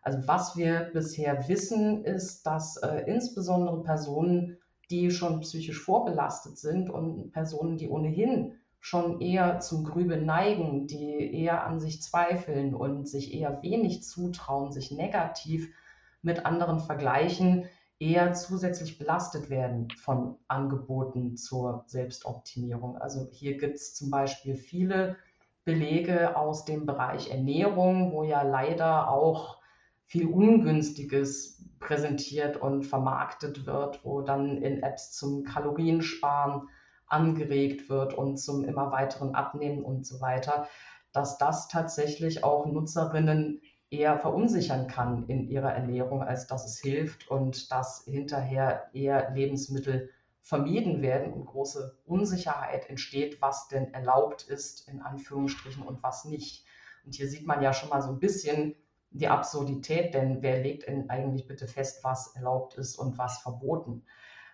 Also 0.01 0.27
was 0.27 0.57
wir 0.57 0.89
bisher 0.93 1.47
wissen, 1.47 2.03
ist, 2.03 2.45
dass 2.45 2.77
äh, 2.77 3.03
insbesondere 3.07 3.81
Personen, 3.83 4.57
die 4.89 5.11
schon 5.11 5.39
psychisch 5.39 5.79
vorbelastet 5.79 6.57
sind 6.57 6.89
und 6.89 7.31
Personen, 7.31 7.77
die 7.77 7.87
ohnehin 7.87 8.59
schon 8.81 9.21
eher 9.21 9.61
zum 9.61 9.85
Grübeln 9.85 10.25
neigen, 10.25 10.87
die 10.87 11.33
eher 11.33 11.65
an 11.65 11.79
sich 11.79 12.01
zweifeln 12.01 12.75
und 12.75 13.07
sich 13.07 13.33
eher 13.33 13.63
wenig 13.63 14.03
zutrauen, 14.03 14.73
sich 14.73 14.91
negativ 14.91 15.73
mit 16.21 16.45
anderen 16.45 16.81
vergleichen, 16.81 17.65
eher 18.03 18.33
zusätzlich 18.33 18.97
belastet 18.97 19.49
werden 19.49 19.87
von 19.91 20.35
Angeboten 20.47 21.37
zur 21.37 21.85
Selbstoptimierung. 21.87 22.97
Also 22.97 23.29
hier 23.31 23.57
gibt 23.57 23.75
es 23.75 23.95
zum 23.95 24.09
Beispiel 24.09 24.55
viele 24.55 25.15
Belege 25.63 26.35
aus 26.35 26.65
dem 26.65 26.85
Bereich 26.85 27.31
Ernährung, 27.31 28.11
wo 28.11 28.23
ja 28.23 28.41
leider 28.41 29.09
auch 29.09 29.59
viel 30.05 30.27
Ungünstiges 30.27 31.63
präsentiert 31.79 32.57
und 32.57 32.83
vermarktet 32.83 33.65
wird, 33.65 34.03
wo 34.03 34.21
dann 34.21 34.57
in 34.57 34.83
Apps 34.83 35.13
zum 35.13 35.45
Kaloriensparen 35.45 36.67
angeregt 37.07 37.89
wird 37.89 38.13
und 38.13 38.37
zum 38.37 38.65
immer 38.65 38.91
weiteren 38.91 39.33
Abnehmen 39.33 39.83
und 39.83 40.05
so 40.05 40.19
weiter, 40.19 40.67
dass 41.13 41.37
das 41.37 41.69
tatsächlich 41.69 42.43
auch 42.43 42.65
Nutzerinnen 42.65 43.61
eher 43.93 44.17
verunsichern 44.17 44.87
kann 44.87 45.27
in 45.27 45.47
ihrer 45.47 45.71
Ernährung, 45.71 46.23
als 46.23 46.47
dass 46.47 46.65
es 46.65 46.79
hilft 46.79 47.29
und 47.29 47.71
dass 47.71 48.03
hinterher 48.05 48.89
eher 48.93 49.29
Lebensmittel 49.31 50.09
vermieden 50.41 51.01
werden 51.01 51.31
und 51.31 51.45
große 51.45 51.97
Unsicherheit 52.05 52.89
entsteht, 52.89 53.41
was 53.41 53.67
denn 53.67 53.93
erlaubt 53.93 54.43
ist, 54.43 54.89
in 54.89 55.01
Anführungsstrichen, 55.01 55.83
und 55.83 56.01
was 56.01 56.25
nicht. 56.25 56.65
Und 57.05 57.13
hier 57.15 57.29
sieht 57.29 57.45
man 57.45 57.61
ja 57.61 57.71
schon 57.71 57.89
mal 57.89 58.01
so 58.01 58.09
ein 58.09 58.19
bisschen 58.19 58.75
die 59.11 59.27
Absurdität, 59.27 60.13
denn 60.15 60.41
wer 60.41 60.59
legt 60.59 60.87
denn 60.87 61.09
eigentlich 61.09 61.47
bitte 61.47 61.67
fest, 61.67 62.03
was 62.03 62.35
erlaubt 62.35 62.73
ist 62.73 62.97
und 62.97 63.17
was 63.19 63.37
verboten? 63.37 64.03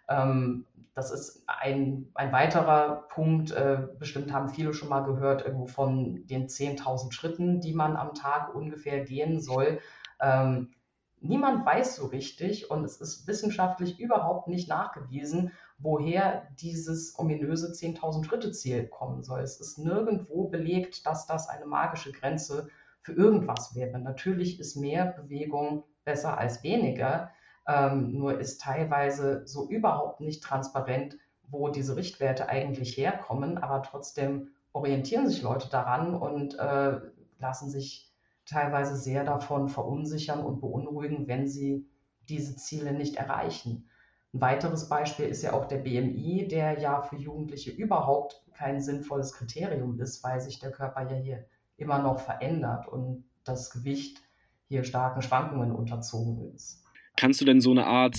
Ähm, 0.09 0.65
das 0.93 1.11
ist 1.11 1.43
ein, 1.47 2.11
ein 2.13 2.31
weiterer 2.33 3.07
Punkt. 3.09 3.51
Äh, 3.51 3.87
bestimmt 3.97 4.33
haben 4.33 4.49
viele 4.49 4.73
schon 4.73 4.89
mal 4.89 5.01
gehört, 5.05 5.45
irgendwo 5.45 5.67
von 5.67 6.27
den 6.27 6.47
10.000 6.47 7.13
Schritten, 7.13 7.61
die 7.61 7.73
man 7.73 7.95
am 7.95 8.13
Tag 8.13 8.53
ungefähr 8.53 9.05
gehen 9.05 9.39
soll. 9.39 9.79
Ähm, 10.19 10.73
niemand 11.21 11.65
weiß 11.65 11.95
so 11.95 12.07
richtig 12.07 12.69
und 12.69 12.83
es 12.83 12.97
ist 12.97 13.27
wissenschaftlich 13.27 13.99
überhaupt 13.99 14.47
nicht 14.47 14.67
nachgewiesen, 14.67 15.51
woher 15.77 16.47
dieses 16.59 17.17
ominöse 17.17 17.71
10.000 17.71 18.25
Schritte 18.25 18.51
Ziel 18.51 18.87
kommen 18.87 19.23
soll. 19.23 19.39
Es 19.41 19.59
ist 19.59 19.77
nirgendwo 19.77 20.49
belegt, 20.49 21.05
dass 21.05 21.27
das 21.27 21.47
eine 21.47 21.65
magische 21.65 22.11
Grenze 22.11 22.67
für 23.01 23.13
irgendwas 23.13 23.75
wäre. 23.75 23.99
Natürlich 23.99 24.59
ist 24.59 24.75
mehr 24.75 25.05
Bewegung 25.05 25.83
besser 26.03 26.37
als 26.37 26.63
weniger. 26.63 27.31
Ähm, 27.69 28.17
nur 28.17 28.39
ist 28.39 28.61
teilweise 28.61 29.45
so 29.45 29.69
überhaupt 29.69 30.21
nicht 30.21 30.43
transparent, 30.43 31.17
wo 31.47 31.69
diese 31.69 31.95
Richtwerte 31.95 32.49
eigentlich 32.49 32.97
herkommen, 32.97 33.59
aber 33.59 33.83
trotzdem 33.83 34.49
orientieren 34.73 35.29
sich 35.29 35.43
Leute 35.43 35.69
daran 35.69 36.15
und 36.15 36.57
äh, 36.57 36.99
lassen 37.37 37.69
sich 37.69 38.11
teilweise 38.45 38.95
sehr 38.95 39.23
davon 39.23 39.69
verunsichern 39.69 40.43
und 40.43 40.61
beunruhigen, 40.61 41.27
wenn 41.27 41.47
sie 41.47 41.87
diese 42.27 42.55
Ziele 42.55 42.91
nicht 42.91 43.17
erreichen. 43.17 43.87
Ein 44.33 44.41
weiteres 44.41 44.89
Beispiel 44.89 45.25
ist 45.25 45.43
ja 45.43 45.53
auch 45.53 45.65
der 45.65 45.77
BMI, 45.77 46.47
der 46.47 46.79
ja 46.79 47.03
für 47.03 47.17
Jugendliche 47.17 47.69
überhaupt 47.69 48.43
kein 48.53 48.81
sinnvolles 48.81 49.33
Kriterium 49.33 49.99
ist, 49.99 50.23
weil 50.23 50.41
sich 50.41 50.57
der 50.57 50.71
Körper 50.71 51.07
ja 51.07 51.17
hier 51.17 51.45
immer 51.77 51.99
noch 51.99 52.19
verändert 52.19 52.87
und 52.87 53.25
das 53.43 53.69
Gewicht 53.69 54.23
hier 54.67 54.83
starken 54.83 55.21
Schwankungen 55.21 55.71
unterzogen 55.71 56.51
ist. 56.53 56.83
Kannst 57.19 57.41
du 57.41 57.45
denn 57.45 57.59
so 57.59 57.71
eine 57.71 57.85
Art, 57.85 58.17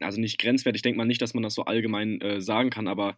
also 0.00 0.20
nicht 0.20 0.38
grenzwert, 0.38 0.76
ich 0.76 0.82
denke 0.82 0.98
mal 0.98 1.06
nicht, 1.06 1.22
dass 1.22 1.32
man 1.32 1.42
das 1.42 1.54
so 1.54 1.64
allgemein 1.64 2.20
äh, 2.20 2.42
sagen 2.42 2.68
kann, 2.68 2.88
aber 2.88 3.16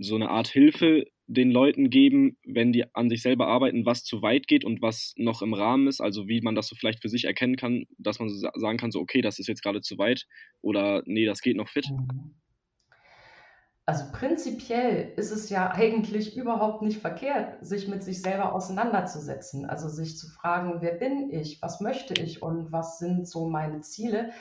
so 0.00 0.16
eine 0.16 0.28
Art 0.28 0.48
Hilfe 0.48 1.04
den 1.28 1.52
Leuten 1.52 1.88
geben, 1.88 2.36
wenn 2.44 2.72
die 2.72 2.92
an 2.92 3.08
sich 3.08 3.22
selber 3.22 3.46
arbeiten, 3.46 3.86
was 3.86 4.02
zu 4.02 4.22
weit 4.22 4.48
geht 4.48 4.64
und 4.64 4.82
was 4.82 5.14
noch 5.16 5.40
im 5.40 5.54
Rahmen 5.54 5.86
ist, 5.86 6.00
also 6.00 6.26
wie 6.26 6.40
man 6.40 6.56
das 6.56 6.66
so 6.66 6.74
vielleicht 6.74 7.00
für 7.00 7.08
sich 7.08 7.26
erkennen 7.26 7.54
kann, 7.54 7.84
dass 7.96 8.18
man 8.18 8.28
so 8.28 8.48
sagen 8.56 8.76
kann, 8.76 8.90
so 8.90 8.98
okay, 8.98 9.20
das 9.20 9.38
ist 9.38 9.46
jetzt 9.46 9.62
gerade 9.62 9.82
zu 9.82 9.98
weit 9.98 10.26
oder 10.62 11.04
nee, 11.06 11.26
das 11.26 11.42
geht 11.42 11.56
noch 11.56 11.68
fit? 11.68 11.88
Mhm. 11.88 12.34
Also 13.88 14.06
prinzipiell 14.10 15.12
ist 15.14 15.30
es 15.30 15.48
ja 15.48 15.70
eigentlich 15.70 16.36
überhaupt 16.36 16.82
nicht 16.82 17.00
verkehrt, 17.00 17.64
sich 17.64 17.86
mit 17.86 18.02
sich 18.02 18.20
selber 18.20 18.52
auseinanderzusetzen. 18.52 19.64
Also 19.64 19.88
sich 19.88 20.18
zu 20.18 20.26
fragen, 20.26 20.78
wer 20.80 20.94
bin 20.94 21.30
ich, 21.30 21.62
was 21.62 21.80
möchte 21.80 22.20
ich 22.20 22.42
und 22.42 22.72
was 22.72 22.98
sind 22.98 23.28
so 23.28 23.48
meine 23.48 23.82
Ziele 23.82 24.32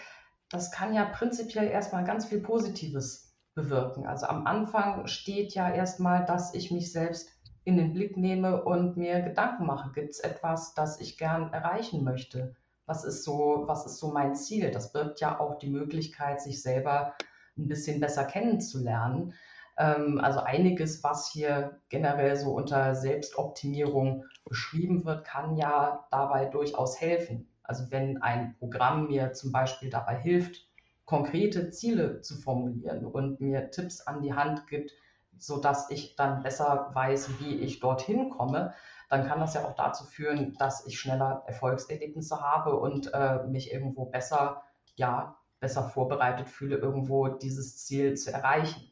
das 0.56 0.72
kann 0.72 0.94
ja 0.94 1.04
prinzipiell 1.04 1.68
erstmal 1.68 2.06
ganz 2.06 2.28
viel 2.28 2.40
Positives 2.40 3.36
bewirken. 3.56 4.08
Also 4.08 4.28
am 4.28 4.48
Anfang 4.48 5.08
steht 5.08 5.54
ja 5.54 5.70
erstmal, 5.70 6.26
dass 6.26 6.54
ich 6.54 6.72
mich 6.72 6.94
selbst 6.94 7.30
in 7.66 7.76
den 7.76 7.94
Blick 7.94 8.16
nehme 8.16 8.64
und 8.64 8.96
mir 8.96 9.22
Gedanken 9.22 9.66
mache. 9.66 9.92
Gibt 9.92 10.12
es 10.12 10.20
etwas, 10.20 10.74
das 10.74 11.02
ich 11.02 11.18
gern 11.18 11.52
erreichen 11.52 12.06
möchte? 12.06 12.56
Was 12.86 13.04
ist 13.04 13.26
so, 13.26 13.64
was 13.66 13.86
ist 13.86 13.98
so 13.98 14.12
mein 14.12 14.36
Ziel? 14.36 14.72
Das 14.72 14.94
birgt 14.94 15.20
ja 15.20 15.40
auch 15.40 15.58
die 15.58 15.70
Möglichkeit, 15.70 16.40
sich 16.40 16.62
selber 16.62 17.16
ein 17.58 17.68
bisschen 17.68 18.00
besser 18.00 18.24
kennenzulernen. 18.24 19.34
Ähm, 19.78 20.22
also 20.22 20.40
einiges, 20.40 21.04
was 21.04 21.30
hier 21.32 21.82
generell 21.90 22.38
so 22.38 22.54
unter 22.54 22.96
Selbstoptimierung 22.96 24.24
beschrieben 24.46 25.04
wird, 25.04 25.26
kann 25.26 25.58
ja 25.58 26.08
dabei 26.12 26.46
durchaus 26.46 27.02
helfen. 27.02 27.50
Also 27.68 27.92
wenn 27.92 28.22
ein 28.22 28.56
Programm 28.58 29.08
mir 29.08 29.34
zum 29.34 29.52
Beispiel 29.52 29.90
dabei 29.90 30.18
hilft, 30.18 30.68
konkrete 31.06 31.70
Ziele 31.70 32.22
zu 32.22 32.36
formulieren 32.36 33.06
und 33.06 33.40
mir 33.40 33.72
Tipps 33.72 34.02
an 34.02 34.22
die 34.22 34.34
Hand 34.34 34.68
gibt, 34.68 34.92
sodass 35.38 35.90
ich 35.92 36.16
dann 36.16 36.44
besser 36.44 36.92
weiß, 36.94 37.40
wie 37.40 37.56
ich 37.56 37.80
dorthin 37.80 38.30
komme, 38.30 38.74
dann 39.10 39.28
kann 39.28 39.40
das 39.40 39.54
ja 39.54 39.66
auch 39.66 39.76
dazu 39.76 40.06
führen, 40.06 40.54
dass 40.58 40.86
ich 40.88 41.00
schneller 41.00 41.44
Erfolgserlebnisse 41.46 42.42
habe 42.42 42.76
und 42.78 43.14
äh, 43.14 43.44
mich 43.44 43.72
irgendwo 43.72 44.06
besser, 44.06 44.64
ja, 44.96 45.38
besser 45.60 45.84
vorbereitet 45.84 46.50
fühle, 46.50 46.78
irgendwo 46.78 47.28
dieses 47.28 47.86
Ziel 47.86 48.16
zu 48.16 48.32
erreichen. 48.32 48.92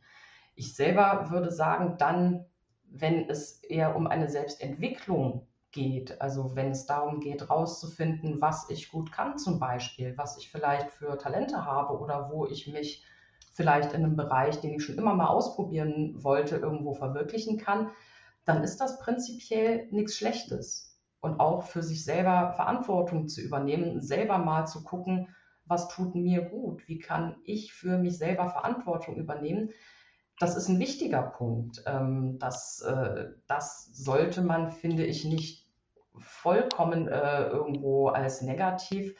Ich 0.55 0.75
selber 0.75 1.29
würde 1.31 1.51
sagen, 1.51 1.97
dann, 1.97 2.45
wenn 2.85 3.27
es 3.29 3.63
eher 3.63 3.95
um 3.95 4.05
eine 4.07 4.29
Selbstentwicklung 4.29 5.47
geht. 5.73 6.21
Also 6.21 6.55
wenn 6.55 6.71
es 6.71 6.85
darum 6.85 7.19
geht, 7.19 7.49
rauszufinden, 7.49 8.41
was 8.41 8.69
ich 8.69 8.89
gut 8.89 9.11
kann 9.11 9.37
zum 9.37 9.59
Beispiel, 9.59 10.17
was 10.17 10.37
ich 10.37 10.49
vielleicht 10.49 10.89
für 10.91 11.17
Talente 11.17 11.65
habe 11.65 11.99
oder 11.99 12.31
wo 12.31 12.45
ich 12.45 12.67
mich 12.67 13.03
vielleicht 13.53 13.93
in 13.93 14.03
einem 14.03 14.15
Bereich, 14.15 14.61
den 14.61 14.75
ich 14.75 14.85
schon 14.85 14.97
immer 14.97 15.13
mal 15.13 15.27
ausprobieren 15.27 16.23
wollte, 16.23 16.55
irgendwo 16.55 16.93
verwirklichen 16.93 17.57
kann, 17.57 17.89
dann 18.45 18.63
ist 18.63 18.77
das 18.77 18.99
prinzipiell 18.99 19.87
nichts 19.91 20.15
Schlechtes. 20.15 20.97
Und 21.21 21.39
auch 21.39 21.63
für 21.63 21.83
sich 21.83 22.03
selber 22.03 22.53
Verantwortung 22.55 23.27
zu 23.27 23.41
übernehmen, 23.41 24.01
selber 24.01 24.37
mal 24.37 24.65
zu 24.65 24.83
gucken, 24.83 25.27
was 25.65 25.87
tut 25.87 26.15
mir 26.15 26.41
gut, 26.41 26.87
wie 26.87 26.99
kann 26.99 27.37
ich 27.45 27.73
für 27.73 27.97
mich 27.97 28.17
selber 28.17 28.49
Verantwortung 28.49 29.15
übernehmen, 29.15 29.69
das 30.39 30.55
ist 30.57 30.67
ein 30.67 30.79
wichtiger 30.79 31.21
Punkt. 31.21 31.83
Ähm, 31.85 32.37
das, 32.39 32.81
äh, 32.81 33.27
das 33.47 33.89
sollte 33.93 34.41
man, 34.41 34.71
finde 34.71 35.05
ich, 35.05 35.25
nicht 35.25 35.62
vollkommen 36.17 37.07
äh, 37.07 37.43
irgendwo 37.47 38.07
als 38.07 38.41
negativ 38.41 39.15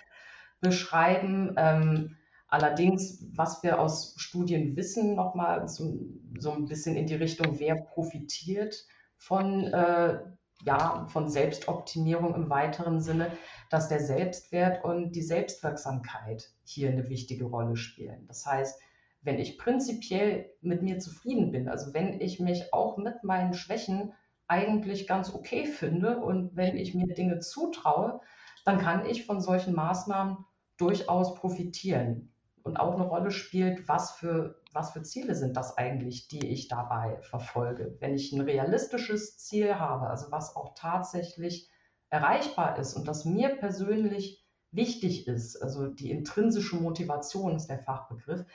beschreiben. 0.62 1.54
Ähm, 1.58 2.18
allerdings, 2.48 3.26
was 3.36 3.64
wir 3.64 3.80
aus 3.80 4.16
Studien 4.18 4.76
wissen, 4.76 5.16
nochmal 5.16 5.68
so, 5.68 6.00
so 6.38 6.52
ein 6.52 6.66
bisschen 6.66 6.96
in 6.96 7.08
die 7.08 7.16
Richtung, 7.16 7.60
wer 7.60 7.76
profitiert 7.76 8.86
von, 9.18 9.66
äh, 9.66 10.20
ja, 10.66 11.08
von 11.10 11.30
Selbstoptimierung 11.30 12.36
im 12.36 12.50
weiteren 12.50 13.02
Sinne, 13.02 13.32
dass 13.70 13.90
der 13.90 14.00
Selbstwert 14.00 14.84
und 14.86 15.14
die 15.14 15.22
Selbstwirksamkeit 15.22 16.52
hier 16.64 16.90
eine 16.90 17.10
wichtige 17.10 17.46
Rolle 17.46 17.76
spielen. 17.76 18.26
Das 18.28 18.46
heißt, 18.46 18.80
wenn 19.24 19.40
ich 19.40 19.58
prinzipiell 19.58 20.50
mit 20.62 20.82
mir 20.82 21.00
zufrieden 21.00 21.52
bin, 21.52 21.70
also 21.70 21.94
wenn 21.94 22.20
ich 22.20 22.40
mich 22.40 22.74
auch 22.74 22.98
mit 22.98 23.24
meinen 23.24 23.54
Schwächen 23.54 24.14
eigentlich 24.48 25.08
ganz 25.08 25.34
okay 25.34 25.66
finde. 25.66 26.20
Und 26.20 26.56
wenn 26.56 26.78
ich 26.78 26.94
mir 26.94 27.14
Dinge 27.14 27.40
zutraue, 27.40 28.22
dann 28.66 28.78
kann 28.78 29.06
ich 29.06 29.26
von 29.26 29.42
solchen 29.42 29.74
Maßnahmen 29.76 30.38
durchaus 30.78 31.36
profitieren. 31.36 32.34
Und 32.64 32.78
auch 32.78 32.96
eine 32.96 33.04
Rolle 33.04 33.32
spielt, 33.32 33.90
was 33.90 34.12
für, 34.12 34.62
was 34.72 34.92
für 34.92 35.04
Ziele 35.04 35.36
sind 35.36 35.58
das 35.58 35.78
eigentlich, 35.78 36.30
die 36.30 36.48
ich 36.48 36.70
dabei 36.70 37.20
verfolge. 37.22 37.98
Wenn 38.00 38.16
ich 38.16 38.32
ein 38.32 38.42
realistisches 38.42 39.38
Ziel 39.38 39.76
habe, 39.76 40.08
also 40.08 40.32
was 40.32 40.56
auch 40.56 40.74
tatsächlich 40.74 41.70
erreichbar 42.10 42.80
ist 42.80 42.94
und 42.94 43.08
das 43.08 43.26
mir 43.26 43.50
persönlich 43.50 44.46
wichtig 44.72 45.28
ist, 45.28 45.62
also 45.62 45.88
die 45.88 46.10
intrinsische 46.10 46.78
Motivation 46.78 47.56
ist 47.56 47.68
der 47.68 47.80
Fachbegriff, 47.80 48.46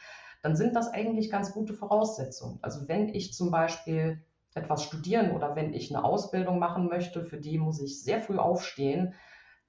dann 0.42 0.56
sind 0.56 0.74
das 0.74 0.88
eigentlich 0.88 1.30
ganz 1.30 1.52
gute 1.52 1.74
Voraussetzungen. 1.74 2.58
Also 2.62 2.88
wenn 2.88 3.08
ich 3.10 3.34
zum 3.34 3.50
Beispiel 3.50 4.24
etwas 4.58 4.84
studieren 4.84 5.32
oder 5.32 5.56
wenn 5.56 5.72
ich 5.72 5.94
eine 5.94 6.04
Ausbildung 6.04 6.58
machen 6.58 6.88
möchte, 6.88 7.24
für 7.24 7.38
die 7.38 7.58
muss 7.58 7.80
ich 7.80 8.02
sehr 8.02 8.20
früh 8.20 8.38
aufstehen, 8.38 9.14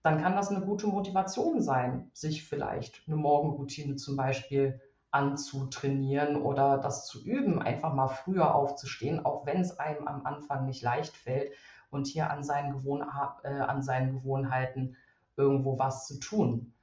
dann 0.01 0.21
kann 0.21 0.35
das 0.35 0.49
eine 0.49 0.65
gute 0.65 0.87
Motivation 0.87 1.61
sein, 1.61 2.09
sich 2.13 2.43
vielleicht 2.43 3.03
eine 3.07 3.17
Morgenroutine 3.17 3.95
zum 3.95 4.15
Beispiel 4.15 4.81
anzutrainieren 5.11 6.41
oder 6.41 6.77
das 6.77 7.07
zu 7.07 7.23
üben, 7.23 7.61
einfach 7.61 7.93
mal 7.93 8.07
früher 8.07 8.53
aufzustehen, 8.53 9.25
auch 9.25 9.45
wenn 9.45 9.61
es 9.61 9.79
einem 9.79 10.07
am 10.07 10.25
Anfang 10.25 10.65
nicht 10.65 10.83
leicht 10.83 11.17
fällt 11.17 11.51
und 11.89 12.07
hier 12.07 12.29
an 12.29 12.43
seinen, 12.43 12.71
Gewohn 12.71 13.03
äh, 13.43 13.47
an 13.47 13.81
seinen 13.81 14.13
Gewohnheiten 14.13 14.95
irgendwo 15.35 15.79
was 15.79 16.05
zu 16.05 16.19
tun. 16.19 16.73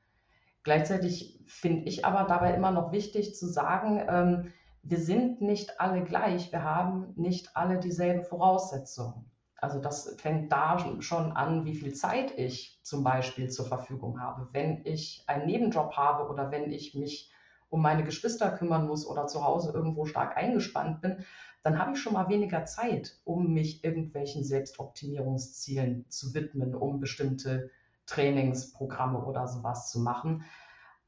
Gleichzeitig 0.65 1.41
finde 1.47 1.85
ich 1.85 2.05
aber 2.05 2.25
dabei 2.25 2.55
immer 2.55 2.73
noch 2.73 2.91
wichtig 2.91 3.37
zu 3.37 3.47
sagen, 3.47 4.03
ähm, 4.09 4.53
wir 4.89 4.99
sind 4.99 5.41
nicht 5.41 5.81
alle 5.81 6.05
gleich, 6.05 6.53
wir 6.53 6.63
haben 6.63 7.13
nicht 7.17 7.57
alle 7.57 7.81
dieselben 7.81 8.23
Voraussetzungen. 8.23 9.31
Also 9.59 9.81
das 9.81 10.15
fängt 10.19 10.53
da 10.53 10.79
schon 11.01 11.33
an, 11.33 11.65
wie 11.65 11.75
viel 11.75 11.95
Zeit 11.95 12.39
ich 12.39 12.79
zum 12.83 13.03
Beispiel 13.03 13.51
zur 13.51 13.67
Verfügung 13.67 14.21
habe. 14.21 14.49
Wenn 14.53 14.83
ich 14.85 15.25
einen 15.27 15.47
Nebenjob 15.47 15.97
habe 15.97 16.31
oder 16.31 16.51
wenn 16.51 16.71
ich 16.71 16.95
mich 16.95 17.33
um 17.69 17.83
meine 17.83 18.05
Geschwister 18.05 18.51
kümmern 18.51 18.87
muss 18.87 19.07
oder 19.07 19.27
zu 19.27 19.45
Hause 19.45 19.73
irgendwo 19.73 20.05
stark 20.05 20.37
eingespannt 20.37 21.01
bin, 21.01 21.25
dann 21.65 21.81
habe 21.81 21.93
ich 21.93 21.99
schon 21.99 22.13
mal 22.13 22.29
weniger 22.29 22.65
Zeit, 22.65 23.19
um 23.25 23.53
mich 23.53 23.83
irgendwelchen 23.83 24.45
Selbstoptimierungszielen 24.45 26.09
zu 26.09 26.33
widmen, 26.33 26.77
um 26.77 27.01
bestimmte 27.01 27.71
Trainingsprogramme 28.07 29.25
oder 29.25 29.49
sowas 29.49 29.91
zu 29.91 29.99
machen. 29.99 30.45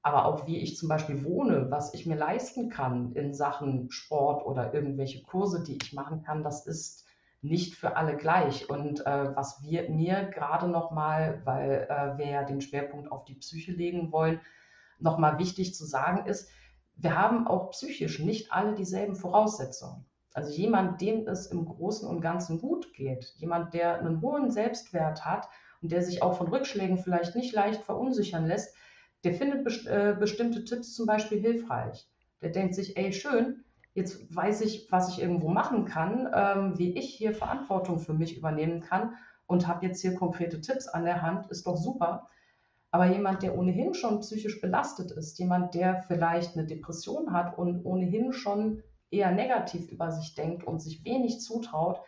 Aber 0.02 0.26
auch 0.26 0.46
wie 0.46 0.58
ich 0.58 0.76
zum 0.76 0.88
Beispiel 0.88 1.24
wohne, 1.24 1.70
was 1.70 1.92
ich 1.92 2.06
mir 2.06 2.16
leisten 2.16 2.70
kann 2.70 3.12
in 3.12 3.34
Sachen 3.34 3.90
Sport 3.90 4.46
oder 4.46 4.72
irgendwelche 4.72 5.22
Kurse, 5.22 5.62
die 5.62 5.78
ich 5.82 5.92
machen 5.92 6.22
kann, 6.22 6.42
das 6.42 6.66
ist 6.66 7.04
nicht 7.40 7.74
für 7.74 7.96
alle 7.96 8.16
gleich. 8.16 8.70
Und 8.70 9.04
äh, 9.06 9.36
was 9.36 9.62
wir 9.62 9.90
mir 9.90 10.24
gerade 10.24 10.68
nochmal, 10.68 11.42
weil 11.44 11.86
äh, 11.88 12.18
wir 12.18 12.26
ja 12.26 12.42
den 12.44 12.60
Schwerpunkt 12.60 13.10
auf 13.10 13.24
die 13.24 13.34
Psyche 13.34 13.72
legen 13.72 14.12
wollen, 14.12 14.40
nochmal 14.98 15.38
wichtig 15.38 15.74
zu 15.74 15.84
sagen 15.84 16.26
ist, 16.26 16.48
wir 16.96 17.16
haben 17.16 17.46
auch 17.46 17.70
psychisch 17.70 18.18
nicht 18.18 18.52
alle 18.52 18.74
dieselben 18.74 19.14
Voraussetzungen. 19.14 20.04
Also 20.34 20.52
jemand, 20.52 21.00
dem 21.00 21.26
es 21.26 21.46
im 21.46 21.64
Großen 21.64 22.08
und 22.08 22.20
Ganzen 22.20 22.60
gut 22.60 22.92
geht, 22.92 23.34
jemand, 23.38 23.74
der 23.74 23.98
einen 23.98 24.20
hohen 24.20 24.50
Selbstwert 24.50 25.24
hat 25.24 25.48
und 25.80 25.92
der 25.92 26.02
sich 26.02 26.22
auch 26.22 26.36
von 26.36 26.48
Rückschlägen 26.48 26.98
vielleicht 26.98 27.34
nicht 27.34 27.54
leicht 27.54 27.82
verunsichern 27.82 28.46
lässt, 28.46 28.74
der 29.24 29.34
findet 29.34 29.64
best 29.64 29.86
äh, 29.86 30.16
bestimmte 30.18 30.64
Tipps 30.64 30.94
zum 30.94 31.06
Beispiel 31.06 31.40
hilfreich. 31.40 32.08
Der 32.40 32.50
denkt 32.50 32.74
sich, 32.74 32.96
ey, 32.96 33.12
schön, 33.12 33.64
jetzt 33.94 34.34
weiß 34.34 34.60
ich, 34.60 34.90
was 34.90 35.10
ich 35.10 35.20
irgendwo 35.20 35.48
machen 35.48 35.84
kann, 35.84 36.28
ähm, 36.32 36.78
wie 36.78 36.96
ich 36.96 37.14
hier 37.14 37.34
Verantwortung 37.34 37.98
für 37.98 38.14
mich 38.14 38.36
übernehmen 38.36 38.80
kann 38.80 39.14
und 39.46 39.66
habe 39.66 39.86
jetzt 39.86 40.00
hier 40.00 40.14
konkrete 40.14 40.60
Tipps 40.60 40.86
an 40.86 41.04
der 41.04 41.22
Hand, 41.22 41.50
ist 41.50 41.66
doch 41.66 41.76
super. 41.76 42.28
Aber 42.90 43.06
jemand, 43.06 43.42
der 43.42 43.58
ohnehin 43.58 43.92
schon 43.92 44.20
psychisch 44.20 44.60
belastet 44.60 45.10
ist, 45.10 45.38
jemand, 45.38 45.74
der 45.74 46.02
vielleicht 46.02 46.56
eine 46.56 46.66
Depression 46.66 47.32
hat 47.32 47.58
und 47.58 47.84
ohnehin 47.84 48.32
schon 48.32 48.82
eher 49.10 49.30
negativ 49.30 49.90
über 49.90 50.10
sich 50.10 50.34
denkt 50.34 50.64
und 50.64 50.80
sich 50.80 51.04
wenig 51.04 51.40
zutraut, 51.40 52.00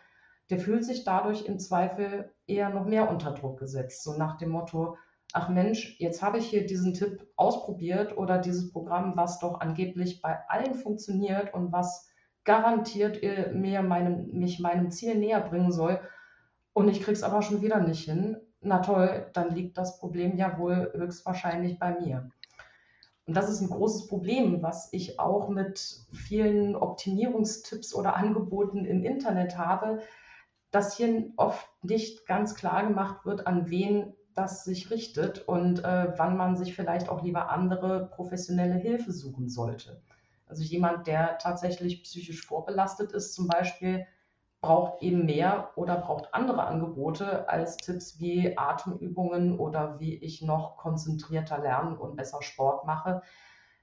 der 0.49 0.59
fühlt 0.59 0.83
sich 0.83 1.03
dadurch 1.03 1.45
im 1.45 1.59
Zweifel 1.59 2.31
eher 2.47 2.69
noch 2.69 2.85
mehr 2.85 3.09
unter 3.09 3.31
Druck 3.31 3.59
gesetzt. 3.59 4.03
So 4.03 4.17
nach 4.17 4.37
dem 4.37 4.49
Motto, 4.49 4.97
ach 5.33 5.49
Mensch, 5.49 5.95
jetzt 5.99 6.21
habe 6.21 6.37
ich 6.37 6.47
hier 6.47 6.65
diesen 6.65 6.93
Tipp 6.93 7.27
ausprobiert 7.35 8.17
oder 8.17 8.37
dieses 8.37 8.71
Programm, 8.71 9.13
was 9.15 9.39
doch 9.39 9.59
angeblich 9.59 10.21
bei 10.21 10.37
allen 10.47 10.73
funktioniert 10.73 11.53
und 11.53 11.71
was 11.71 12.09
garantiert 12.43 13.21
mir 13.53 13.81
meinem, 13.81 14.31
mich 14.31 14.59
meinem 14.59 14.91
Ziel 14.91 15.15
näher 15.15 15.41
bringen 15.41 15.71
soll. 15.71 15.99
Und 16.73 16.89
ich 16.89 16.99
kriege 16.99 17.13
es 17.13 17.23
aber 17.23 17.41
schon 17.41 17.61
wieder 17.61 17.79
nicht 17.79 18.05
hin. 18.05 18.37
Na 18.61 18.79
toll, 18.79 19.29
dann 19.33 19.53
liegt 19.55 19.77
das 19.77 19.99
Problem 19.99 20.37
ja 20.37 20.57
wohl 20.57 20.91
höchstwahrscheinlich 20.95 21.79
bei 21.79 21.99
mir. 21.99 22.29
Und 23.25 23.37
das 23.37 23.49
ist 23.49 23.61
ein 23.61 23.69
großes 23.69 24.07
Problem, 24.07 24.61
was 24.61 24.91
ich 24.91 25.19
auch 25.19 25.49
mit 25.49 26.05
vielen 26.11 26.75
Optimierungstipps 26.75 27.93
oder 27.93 28.15
Angeboten 28.15 28.85
im 28.85 29.03
Internet 29.03 29.57
habe, 29.57 30.01
dass 30.71 30.97
hier 30.97 31.31
oft 31.37 31.67
nicht 31.83 32.25
ganz 32.25 32.55
klar 32.55 32.87
gemacht 32.87 33.25
wird, 33.25 33.45
an 33.47 33.69
wen 33.69 34.13
das 34.35 34.63
sich 34.63 34.91
richtet 34.91 35.47
und 35.47 35.83
äh, 35.83 36.13
wann 36.17 36.37
man 36.37 36.55
sich 36.55 36.75
vielleicht 36.75 37.09
auch 37.09 37.23
lieber 37.23 37.49
andere 37.49 38.07
professionelle 38.07 38.75
Hilfe 38.75 39.11
suchen 39.11 39.49
sollte. 39.49 40.01
Also 40.47 40.63
jemand, 40.63 41.07
der 41.07 41.37
tatsächlich 41.37 42.03
psychisch 42.03 42.45
vorbelastet 42.45 43.11
ist, 43.13 43.33
zum 43.33 43.47
Beispiel, 43.47 44.05
braucht 44.61 45.01
eben 45.01 45.25
mehr 45.25 45.71
oder 45.75 45.97
braucht 45.97 46.33
andere 46.33 46.63
Angebote 46.63 47.49
als 47.49 47.77
Tipps 47.77 48.19
wie 48.19 48.57
Atemübungen 48.57 49.57
oder 49.57 49.99
wie 49.99 50.15
ich 50.15 50.41
noch 50.41 50.77
konzentrierter 50.77 51.57
lernen 51.57 51.97
und 51.97 52.15
besser 52.15 52.41
Sport 52.43 52.85
mache. 52.85 53.23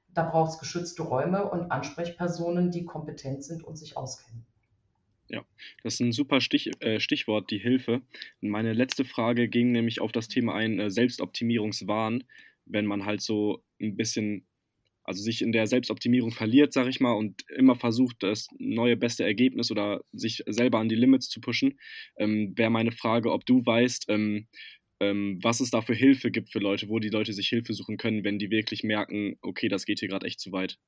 Da 0.08 0.22
braucht 0.22 0.52
es 0.52 0.58
geschützte 0.58 1.02
Räume 1.02 1.50
und 1.50 1.70
Ansprechpersonen, 1.70 2.70
die 2.70 2.84
kompetent 2.84 3.44
sind 3.44 3.64
und 3.64 3.76
sich 3.76 3.96
auskennen. 3.96 4.46
Ja, 5.28 5.44
das 5.82 5.94
ist 5.94 6.00
ein 6.00 6.12
super 6.12 6.40
Stich, 6.40 6.70
äh, 6.80 7.00
Stichwort, 7.00 7.50
die 7.50 7.58
Hilfe. 7.58 8.02
Meine 8.40 8.72
letzte 8.72 9.04
Frage 9.04 9.48
ging 9.48 9.72
nämlich 9.72 10.00
auf 10.00 10.12
das 10.12 10.28
Thema 10.28 10.54
ein 10.54 10.78
äh, 10.80 10.90
Selbstoptimierungswahn, 10.90 12.24
wenn 12.64 12.86
man 12.86 13.04
halt 13.04 13.20
so 13.20 13.62
ein 13.80 13.96
bisschen, 13.96 14.46
also 15.04 15.22
sich 15.22 15.42
in 15.42 15.52
der 15.52 15.66
Selbstoptimierung 15.66 16.30
verliert, 16.32 16.72
sag 16.72 16.88
ich 16.88 17.00
mal, 17.00 17.12
und 17.12 17.42
immer 17.50 17.76
versucht, 17.76 18.22
das 18.22 18.48
neue 18.58 18.96
beste 18.96 19.24
Ergebnis 19.24 19.70
oder 19.70 20.02
sich 20.12 20.42
selber 20.46 20.78
an 20.78 20.88
die 20.88 20.94
Limits 20.96 21.28
zu 21.28 21.40
pushen, 21.40 21.78
ähm, 22.18 22.54
wäre 22.56 22.70
meine 22.70 22.92
Frage, 22.92 23.32
ob 23.32 23.44
du 23.46 23.64
weißt, 23.64 24.06
ähm, 24.08 24.46
ähm, 25.00 25.38
was 25.42 25.60
es 25.60 25.70
da 25.70 25.82
für 25.82 25.94
Hilfe 25.94 26.30
gibt 26.30 26.50
für 26.50 26.58
Leute, 26.58 26.88
wo 26.88 26.98
die 27.00 27.10
Leute 27.10 27.32
sich 27.34 27.48
Hilfe 27.48 27.74
suchen 27.74 27.98
können, 27.98 28.24
wenn 28.24 28.38
die 28.38 28.50
wirklich 28.50 28.82
merken, 28.82 29.36
okay, 29.42 29.68
das 29.68 29.84
geht 29.84 30.00
hier 30.00 30.08
gerade 30.08 30.26
echt 30.26 30.40
zu 30.40 30.52
weit 30.52 30.78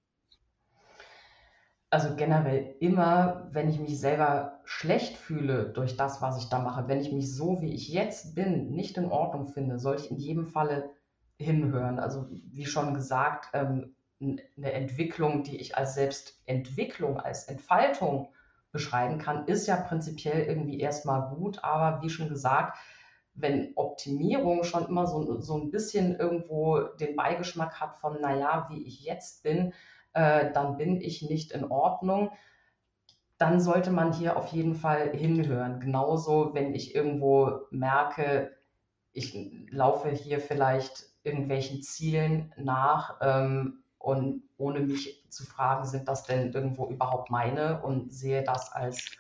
also 1.90 2.14
generell 2.14 2.76
immer, 2.78 3.48
wenn 3.50 3.68
ich 3.68 3.80
mich 3.80 3.98
selber 3.98 4.60
schlecht 4.64 5.16
fühle 5.16 5.68
durch 5.70 5.96
das, 5.96 6.22
was 6.22 6.38
ich 6.38 6.48
da 6.48 6.60
mache, 6.60 6.86
wenn 6.86 7.00
ich 7.00 7.12
mich 7.12 7.34
so, 7.34 7.60
wie 7.60 7.74
ich 7.74 7.88
jetzt 7.88 8.36
bin, 8.36 8.70
nicht 8.70 8.96
in 8.96 9.10
Ordnung 9.10 9.48
finde, 9.48 9.80
sollte 9.80 10.04
ich 10.04 10.10
in 10.12 10.18
jedem 10.18 10.46
Falle 10.46 10.90
hinhören. 11.38 11.98
Also 11.98 12.28
wie 12.30 12.66
schon 12.66 12.94
gesagt, 12.94 13.48
ähm, 13.54 13.96
eine 14.20 14.72
Entwicklung, 14.72 15.42
die 15.42 15.56
ich 15.56 15.76
als 15.76 15.94
Selbstentwicklung, 15.94 17.18
als 17.18 17.44
Entfaltung 17.44 18.28
beschreiben 18.70 19.18
kann, 19.18 19.46
ist 19.46 19.66
ja 19.66 19.76
prinzipiell 19.76 20.44
irgendwie 20.44 20.78
erstmal 20.78 21.34
gut, 21.34 21.64
aber 21.64 22.02
wie 22.02 22.10
schon 22.10 22.28
gesagt, 22.28 22.78
wenn 23.34 23.72
Optimierung 23.74 24.62
schon 24.62 24.86
immer 24.86 25.06
so, 25.06 25.40
so 25.40 25.56
ein 25.56 25.70
bisschen 25.70 26.14
irgendwo 26.16 26.78
den 27.00 27.16
Beigeschmack 27.16 27.80
hat 27.80 27.96
von, 27.96 28.20
naja, 28.20 28.66
wie 28.70 28.86
ich 28.86 29.00
jetzt 29.02 29.42
bin, 29.42 29.72
äh, 30.12 30.52
dann 30.52 30.76
bin 30.76 31.00
ich 31.00 31.22
nicht 31.22 31.52
in 31.52 31.70
Ordnung. 31.70 32.30
Dann 33.38 33.60
sollte 33.60 33.90
man 33.90 34.12
hier 34.12 34.36
auf 34.36 34.48
jeden 34.48 34.74
Fall 34.74 35.10
hinhören. 35.16 35.80
Genauso, 35.80 36.52
wenn 36.52 36.74
ich 36.74 36.94
irgendwo 36.94 37.60
merke, 37.70 38.50
ich 39.12 39.34
laufe 39.70 40.10
hier 40.10 40.40
vielleicht 40.40 41.06
irgendwelchen 41.22 41.82
Zielen 41.82 42.52
nach 42.56 43.18
ähm, 43.20 43.82
und 43.98 44.42
ohne 44.56 44.80
mich 44.80 45.24
zu 45.30 45.44
fragen, 45.44 45.86
sind 45.86 46.08
das 46.08 46.24
denn 46.24 46.52
irgendwo 46.52 46.88
überhaupt 46.88 47.30
meine 47.30 47.82
und 47.82 48.12
sehe 48.12 48.42
das 48.42 48.72
als 48.72 49.10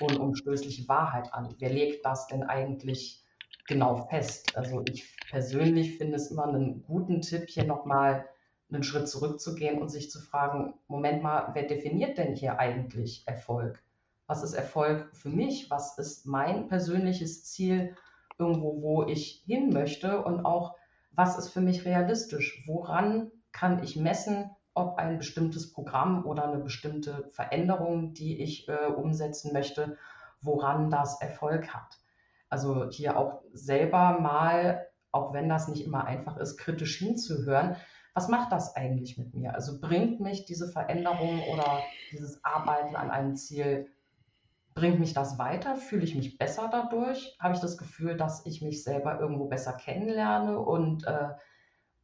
unumstößliche 0.00 0.88
Wahrheit 0.88 1.32
an. 1.34 1.54
Wer 1.58 1.70
legt 1.70 2.04
das 2.04 2.26
denn 2.26 2.42
eigentlich 2.42 3.24
genau 3.66 4.08
fest? 4.08 4.56
Also 4.56 4.82
ich 4.88 5.16
persönlich 5.30 5.98
finde 5.98 6.16
es 6.16 6.30
immer 6.30 6.44
einen 6.44 6.82
guten 6.82 7.20
Tipp, 7.20 7.48
hier 7.48 7.64
nochmal 7.64 8.26
einen 8.72 8.82
Schritt 8.82 9.08
zurückzugehen 9.08 9.80
und 9.80 9.88
sich 9.88 10.10
zu 10.10 10.20
fragen, 10.20 10.74
Moment 10.88 11.22
mal, 11.22 11.50
wer 11.54 11.64
definiert 11.64 12.18
denn 12.18 12.34
hier 12.34 12.58
eigentlich 12.58 13.24
Erfolg? 13.26 13.82
Was 14.26 14.42
ist 14.42 14.54
Erfolg 14.54 15.08
für 15.14 15.28
mich? 15.28 15.70
Was 15.70 15.98
ist 15.98 16.26
mein 16.26 16.68
persönliches 16.68 17.44
Ziel 17.44 17.96
irgendwo, 18.38 18.80
wo 18.80 19.02
ich 19.04 19.42
hin 19.46 19.70
möchte? 19.70 20.22
Und 20.22 20.44
auch, 20.44 20.76
was 21.10 21.36
ist 21.36 21.48
für 21.48 21.60
mich 21.60 21.84
realistisch? 21.84 22.62
Woran 22.66 23.32
kann 23.52 23.82
ich 23.82 23.96
messen, 23.96 24.50
ob 24.74 24.98
ein 24.98 25.18
bestimmtes 25.18 25.72
Programm 25.72 26.24
oder 26.26 26.44
eine 26.44 26.62
bestimmte 26.62 27.28
Veränderung, 27.32 28.14
die 28.14 28.40
ich 28.40 28.68
äh, 28.68 28.86
umsetzen 28.86 29.52
möchte, 29.52 29.96
woran 30.40 30.90
das 30.90 31.20
Erfolg 31.20 31.74
hat? 31.74 31.98
Also 32.48 32.88
hier 32.88 33.16
auch 33.16 33.42
selber 33.52 34.18
mal, 34.20 34.86
auch 35.12 35.32
wenn 35.32 35.48
das 35.48 35.68
nicht 35.68 35.84
immer 35.84 36.04
einfach 36.04 36.36
ist, 36.36 36.56
kritisch 36.56 36.98
hinzuhören, 36.98 37.76
was 38.14 38.28
macht 38.28 38.52
das 38.52 38.76
eigentlich 38.76 39.18
mit 39.18 39.34
mir? 39.34 39.54
Also 39.54 39.80
bringt 39.80 40.20
mich 40.20 40.44
diese 40.44 40.68
Veränderung 40.68 41.42
oder 41.44 41.82
dieses 42.12 42.44
Arbeiten 42.44 42.96
an 42.96 43.10
einem 43.10 43.36
Ziel, 43.36 43.88
bringt 44.74 45.00
mich 45.00 45.12
das 45.12 45.38
weiter? 45.38 45.76
Fühle 45.76 46.04
ich 46.04 46.14
mich 46.14 46.38
besser 46.38 46.68
dadurch? 46.70 47.36
Habe 47.40 47.54
ich 47.54 47.60
das 47.60 47.78
Gefühl, 47.78 48.16
dass 48.16 48.46
ich 48.46 48.62
mich 48.62 48.82
selber 48.84 49.20
irgendwo 49.20 49.46
besser 49.46 49.72
kennenlerne? 49.72 50.58
Und, 50.58 51.06
äh, 51.06 51.30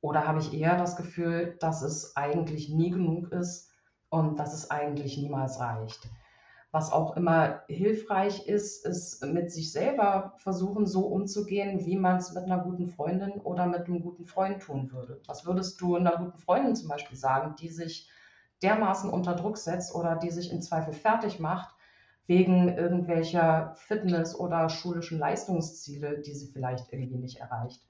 oder 0.01 0.27
habe 0.27 0.41
ich 0.41 0.53
eher 0.53 0.77
das 0.77 0.97
Gefühl, 0.97 1.57
dass 1.61 1.83
es 1.83 2.17
eigentlich 2.17 2.69
nie 2.69 2.91
genug 2.91 3.33
ist, 3.33 3.73
und 4.09 4.39
dass 4.39 4.55
es 4.55 4.71
eigentlich 4.71 5.17
niemals 5.19 5.61
reicht. 5.61 6.09
Was 6.77 6.93
auch 6.93 7.17
immer 7.17 7.63
hilfreich 7.69 8.47
ist, 8.47 8.85
ist 8.85 9.25
mit 9.25 9.51
sich 9.51 9.73
selber 9.73 10.35
versuchen, 10.37 10.87
so 10.87 11.07
umzugehen, 11.07 11.87
wie 11.87 11.97
man 11.97 12.19
es 12.19 12.35
mit 12.35 12.45
einer 12.45 12.59
guten 12.59 12.87
Freundin 12.87 13.41
oder 13.41 13.65
mit 13.65 13.87
einem 13.87 14.03
guten 14.03 14.27
Freund 14.27 14.61
tun 14.61 14.93
würde. 14.93 15.23
Was 15.27 15.47
würdest 15.47 15.81
du 15.81 15.97
einer 15.97 16.19
guten 16.19 16.37
Freundin 16.37 16.77
zum 16.77 16.91
Beispiel 16.91 17.17
sagen, 17.17 17.55
die 17.59 17.71
sich 17.71 18.11
dermaßen 18.63 19.09
unter 19.09 19.35
Druck 19.35 19.57
setzt 19.57 19.95
oder 19.95 20.17
die 20.17 20.31
sich 20.31 20.53
im 20.53 20.61
Zweifel 20.61 20.93
fertig 20.93 21.41
macht 21.41 21.75
wegen 22.27 22.69
irgendwelcher 22.69 23.73
Fitness- 23.77 24.39
oder 24.39 24.69
schulischen 24.69 25.19
Leistungsziele, 25.19 26.19
die 26.19 26.35
sie 26.35 26.53
vielleicht 26.53 26.93
irgendwie 26.93 27.17
nicht 27.17 27.39
erreicht? 27.39 27.81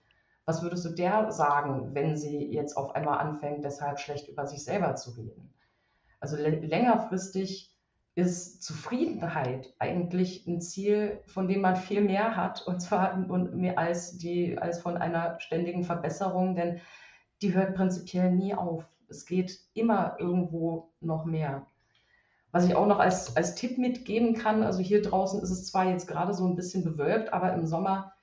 Was 0.44 0.62
würdest 0.62 0.85
du 0.85 0.90
der 0.90 1.33
sagen, 1.33 1.92
wenn 1.92 2.16
sie 2.16 2.53
jetzt 2.53 2.77
auf 2.77 2.94
einmal 2.94 3.18
anfängt, 3.18 3.64
deshalb 3.64 3.99
schlecht 3.99 4.29
über 4.29 4.46
sich 4.46 4.62
selber 4.62 4.94
zu 4.94 5.11
reden? 5.11 5.53
Also 6.20 6.37
längerfristig 6.37 7.75
ist 8.16 8.62
Zufriedenheit 8.62 9.74
eigentlich 9.79 10.46
ein 10.46 10.62
Ziel, 10.62 11.20
von 11.26 11.48
dem 11.48 11.61
man 11.61 11.76
viel 11.76 12.00
mehr 12.00 12.35
hat, 12.35 12.66
und 12.66 12.81
zwar 12.81 13.26
als, 13.76 14.16
die, 14.16 14.59
als 14.59 14.81
von 14.81 14.96
einer 14.96 15.38
ständigen 15.38 15.85
Verbesserung, 15.85 16.57
denn 16.57 16.81
die 17.42 17.52
hört 17.52 17.74
prinzipiell 17.74 18.33
nie 18.33 18.55
auf. 18.55 18.88
Es 19.09 19.26
geht 19.26 19.61
immer 19.74 20.16
irgendwo 20.18 20.90
noch 21.00 21.26
mehr. 21.26 21.66
Was 22.52 22.64
ich 22.64 22.74
auch 22.74 22.87
noch 22.87 23.00
als, 23.00 23.37
als 23.37 23.55
Tipp 23.55 23.76
mitgeben 23.76 24.33
kann, 24.33 24.62
also 24.62 24.81
hier 24.81 25.02
draußen 25.02 25.42
ist 25.42 25.50
es 25.50 25.66
zwar 25.66 25.85
jetzt 25.90 26.09
gerade 26.09 26.33
so 26.33 26.46
ein 26.46 26.57
bisschen 26.57 26.85
bewölkt, 26.85 27.35
aber 27.35 27.52
im 27.52 27.66
Sommer 27.66 28.14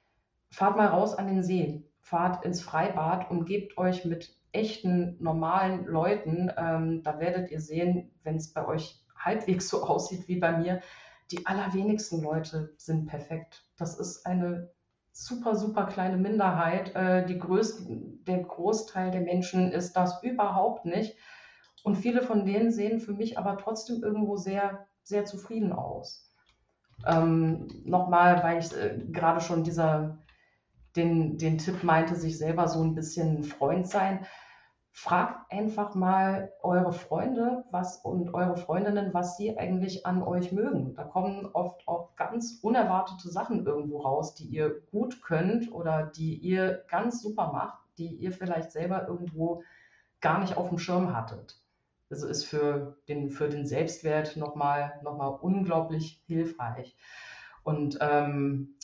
fahrt 0.50 0.76
mal 0.76 0.88
raus 0.88 1.14
an 1.14 1.28
den 1.28 1.44
See, 1.44 1.84
fahrt 2.00 2.44
ins 2.44 2.62
Freibad, 2.62 3.30
umgebt 3.30 3.78
euch 3.78 4.06
mit 4.06 4.36
echten, 4.54 5.18
normalen 5.20 5.86
Leuten. 5.86 6.52
Ähm, 6.58 7.04
da 7.04 7.20
werdet 7.20 7.52
ihr 7.52 7.62
sehen, 7.62 8.12
wenn 8.24 8.38
es 8.38 8.54
bei 8.54 8.66
euch 8.66 9.03
halbwegs 9.26 9.70
so 9.70 9.84
aussieht 9.88 10.28
wie 10.28 10.40
bei 10.40 10.58
mir, 10.58 10.82
die 11.32 11.46
allerwenigsten 11.46 12.22
Leute 12.22 12.74
sind 12.78 13.08
perfekt. 13.08 13.64
Das 13.78 13.98
ist 13.98 14.26
eine 14.26 14.72
super, 15.14 15.56
super 15.56 15.86
kleine 15.86 16.18
Minderheit. 16.18 16.96
Äh, 16.96 17.26
die 17.26 17.40
größten, 17.40 18.24
der 18.26 18.40
Großteil 18.44 19.12
der 19.12 19.22
Menschen 19.22 19.72
ist 19.72 19.94
das 19.94 20.22
überhaupt 20.24 20.86
nicht. 20.86 21.16
Und 21.84 21.96
viele 21.96 22.22
von 22.22 22.46
denen 22.46 22.72
sehen 22.72 23.00
für 23.00 23.14
mich 23.14 23.38
aber 23.38 23.58
trotzdem 23.58 24.04
irgendwo 24.04 24.38
sehr, 24.38 24.88
sehr 25.04 25.26
zufrieden 25.26 25.72
aus. 25.72 26.32
Ähm, 27.06 27.68
Nochmal, 27.84 28.44
weil 28.44 28.60
ich 28.60 28.76
äh, 28.76 28.98
gerade 29.12 29.42
schon 29.42 29.64
dieser, 29.64 30.20
den, 30.96 31.38
den 31.38 31.58
Tipp 31.58 31.84
meinte, 31.84 32.16
sich 32.16 32.38
selber 32.38 32.68
so 32.68 32.82
ein 32.82 32.96
bisschen 32.96 33.44
Freund 33.44 33.88
sein 33.88 34.26
fragt 34.96 35.52
einfach 35.52 35.96
mal 35.96 36.54
eure 36.62 36.94
Freunde 36.94 37.66
was 37.72 37.98
und 37.98 38.36
eure 38.36 38.58
Freundinnen, 38.58 39.12
was 39.12 39.38
sie 39.38 39.58
eigentlich 39.58 40.06
an 40.06 40.22
euch 40.22 40.52
mögen. 40.52 40.94
Da 40.94 41.04
kommen 41.04 41.50
oft 41.52 41.88
auch 41.88 42.16
ganz 42.16 42.60
unerwartete 42.62 43.30
Sachen 43.30 43.66
irgendwo 43.66 44.02
raus, 44.02 44.36
die 44.36 44.46
ihr 44.46 44.82
gut 44.92 45.24
könnt 45.24 45.74
oder 45.74 46.04
die 46.04 46.36
ihr 46.36 46.86
ganz 46.90 47.24
super 47.24 47.52
macht, 47.52 47.80
die 47.98 48.14
ihr 48.14 48.32
vielleicht 48.32 48.72
selber 48.72 49.08
irgendwo 49.08 49.64
gar 50.22 50.40
nicht 50.40 50.58
auf 50.58 50.70
dem 50.70 50.78
Schirm 50.78 51.18
hattet. 51.18 51.60
Also 52.12 52.28
ist 52.28 52.46
für 52.46 52.96
den, 53.08 53.32
für 53.32 53.50
den 53.50 53.66
Selbstwert 53.66 54.38
nochmal 54.38 55.00
noch 55.04 55.18
mal 55.18 55.28
unglaublich 55.28 56.22
hilfreich. 56.28 56.96
Und 57.64 57.98
ähm, 58.00 58.76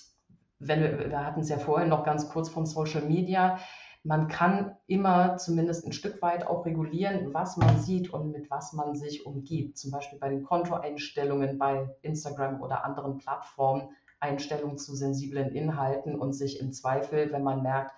wenn 0.57 0.81
wir, 0.81 1.11
wir 1.11 1.23
hatten 1.23 1.41
es 1.41 1.49
ja 1.49 1.59
vorhin 1.59 1.89
noch 1.89 2.03
ganz 2.03 2.29
kurz 2.29 2.49
von 2.49 2.65
Social 2.65 3.03
Media, 3.03 3.59
man 4.03 4.27
kann 4.27 4.77
immer 4.87 5.37
zumindest 5.37 5.85
ein 5.85 5.91
Stück 5.91 6.21
weit 6.21 6.47
auch 6.47 6.65
regulieren, 6.65 7.33
was 7.33 7.57
man 7.57 7.79
sieht 7.79 8.11
und 8.13 8.31
mit 8.31 8.49
was 8.49 8.73
man 8.73 8.95
sich 8.95 9.25
umgibt. 9.25 9.77
Zum 9.77 9.91
Beispiel 9.91 10.19
bei 10.19 10.29
den 10.29 10.43
Kontoeinstellungen 10.43 11.57
bei 11.57 11.89
Instagram 12.01 12.61
oder 12.61 12.85
anderen 12.85 13.17
Plattformen, 13.17 13.89
Einstellungen 14.19 14.77
zu 14.77 14.95
sensiblen 14.95 15.49
Inhalten 15.51 16.15
und 16.15 16.33
sich 16.33 16.59
im 16.59 16.71
Zweifel, 16.71 17.31
wenn 17.31 17.43
man 17.43 17.61
merkt, 17.61 17.93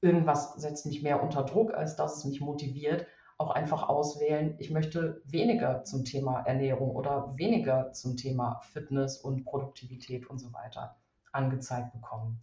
irgendwas 0.00 0.54
setzt 0.54 0.86
mich 0.86 1.02
mehr 1.02 1.22
unter 1.22 1.42
Druck, 1.44 1.74
als 1.74 1.96
dass 1.96 2.18
es 2.18 2.24
mich 2.24 2.40
motiviert, 2.40 3.06
auch 3.38 3.50
einfach 3.50 3.88
auswählen, 3.88 4.54
ich 4.58 4.70
möchte 4.70 5.22
weniger 5.24 5.84
zum 5.84 6.04
Thema 6.04 6.40
Ernährung 6.40 6.90
oder 6.90 7.34
weniger 7.36 7.92
zum 7.92 8.16
Thema 8.16 8.60
Fitness 8.72 9.18
und 9.18 9.44
Produktivität 9.44 10.28
und 10.28 10.38
so 10.38 10.52
weiter 10.52 10.96
angezeigt 11.32 11.92
bekommen. 11.92 12.38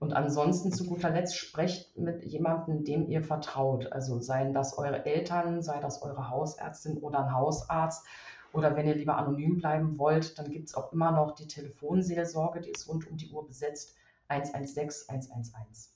Und 0.00 0.14
ansonsten 0.14 0.72
zu 0.72 0.86
guter 0.86 1.10
Letzt 1.10 1.36
sprecht 1.36 1.96
mit 1.98 2.24
jemandem, 2.24 2.84
dem 2.84 3.10
ihr 3.10 3.22
vertraut. 3.22 3.92
Also 3.92 4.18
seien 4.18 4.54
das 4.54 4.78
eure 4.78 5.04
Eltern, 5.04 5.62
sei 5.62 5.78
das 5.78 6.02
eure 6.02 6.30
Hausärztin 6.30 6.96
oder 6.96 7.26
ein 7.26 7.34
Hausarzt. 7.34 8.06
Oder 8.54 8.74
wenn 8.74 8.86
ihr 8.86 8.94
lieber 8.94 9.18
anonym 9.18 9.58
bleiben 9.58 9.98
wollt, 9.98 10.38
dann 10.38 10.50
gibt 10.50 10.68
es 10.68 10.74
auch 10.74 10.90
immer 10.94 11.12
noch 11.12 11.34
die 11.34 11.46
Telefonseelsorge, 11.46 12.62
die 12.62 12.70
ist 12.70 12.88
rund 12.88 13.08
um 13.10 13.18
die 13.18 13.28
Uhr 13.28 13.46
besetzt. 13.46 13.94
116 14.28 15.14
111. 15.14 15.90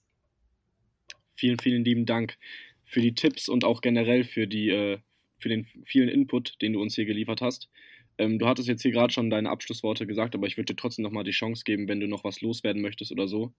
Vielen, 1.34 1.58
vielen 1.58 1.82
lieben 1.82 2.04
Dank 2.04 2.36
für 2.84 3.00
die 3.00 3.14
Tipps 3.14 3.48
und 3.48 3.64
auch 3.64 3.80
generell 3.80 4.24
für, 4.24 4.46
die, 4.46 4.68
äh, 4.68 4.98
für 5.38 5.48
den 5.48 5.66
vielen 5.86 6.10
Input, 6.10 6.60
den 6.60 6.74
du 6.74 6.82
uns 6.82 6.94
hier 6.94 7.06
geliefert 7.06 7.40
hast. 7.40 7.70
Ähm, 8.18 8.38
du 8.38 8.46
hattest 8.46 8.68
jetzt 8.68 8.82
hier 8.82 8.92
gerade 8.92 9.14
schon 9.14 9.30
deine 9.30 9.48
Abschlussworte 9.48 10.06
gesagt, 10.06 10.34
aber 10.34 10.46
ich 10.46 10.58
würde 10.58 10.74
dir 10.74 10.76
trotzdem 10.76 11.04
nochmal 11.04 11.24
die 11.24 11.30
Chance 11.30 11.64
geben, 11.64 11.88
wenn 11.88 12.00
du 12.00 12.06
noch 12.06 12.22
was 12.22 12.42
loswerden 12.42 12.82
möchtest 12.82 13.10
oder 13.10 13.26
so 13.26 13.54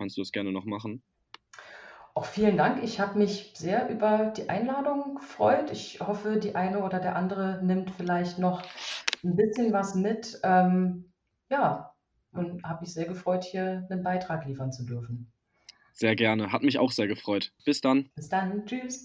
kannst 0.00 0.16
du 0.16 0.22
es 0.22 0.32
gerne 0.32 0.50
noch 0.50 0.64
machen. 0.64 1.02
Auch 2.14 2.24
vielen 2.24 2.56
Dank. 2.56 2.82
Ich 2.82 3.00
habe 3.00 3.18
mich 3.18 3.52
sehr 3.54 3.90
über 3.90 4.32
die 4.34 4.48
Einladung 4.48 5.16
gefreut. 5.16 5.70
Ich 5.70 6.00
hoffe, 6.00 6.38
die 6.38 6.54
eine 6.54 6.82
oder 6.82 7.00
der 7.00 7.16
andere 7.16 7.60
nimmt 7.62 7.90
vielleicht 7.90 8.38
noch 8.38 8.62
ein 9.22 9.36
bisschen 9.36 9.74
was 9.74 9.94
mit. 9.94 10.40
Ähm, 10.42 11.12
ja, 11.50 11.94
und 12.32 12.64
habe 12.64 12.80
mich 12.80 12.94
sehr 12.94 13.04
gefreut, 13.04 13.44
hier 13.44 13.86
einen 13.90 14.02
Beitrag 14.02 14.46
liefern 14.46 14.72
zu 14.72 14.86
dürfen. 14.86 15.30
Sehr 15.92 16.16
gerne. 16.16 16.50
Hat 16.50 16.62
mich 16.62 16.78
auch 16.78 16.92
sehr 16.92 17.06
gefreut. 17.06 17.52
Bis 17.66 17.82
dann. 17.82 18.08
Bis 18.14 18.30
dann. 18.30 18.64
Tschüss. 18.64 18.98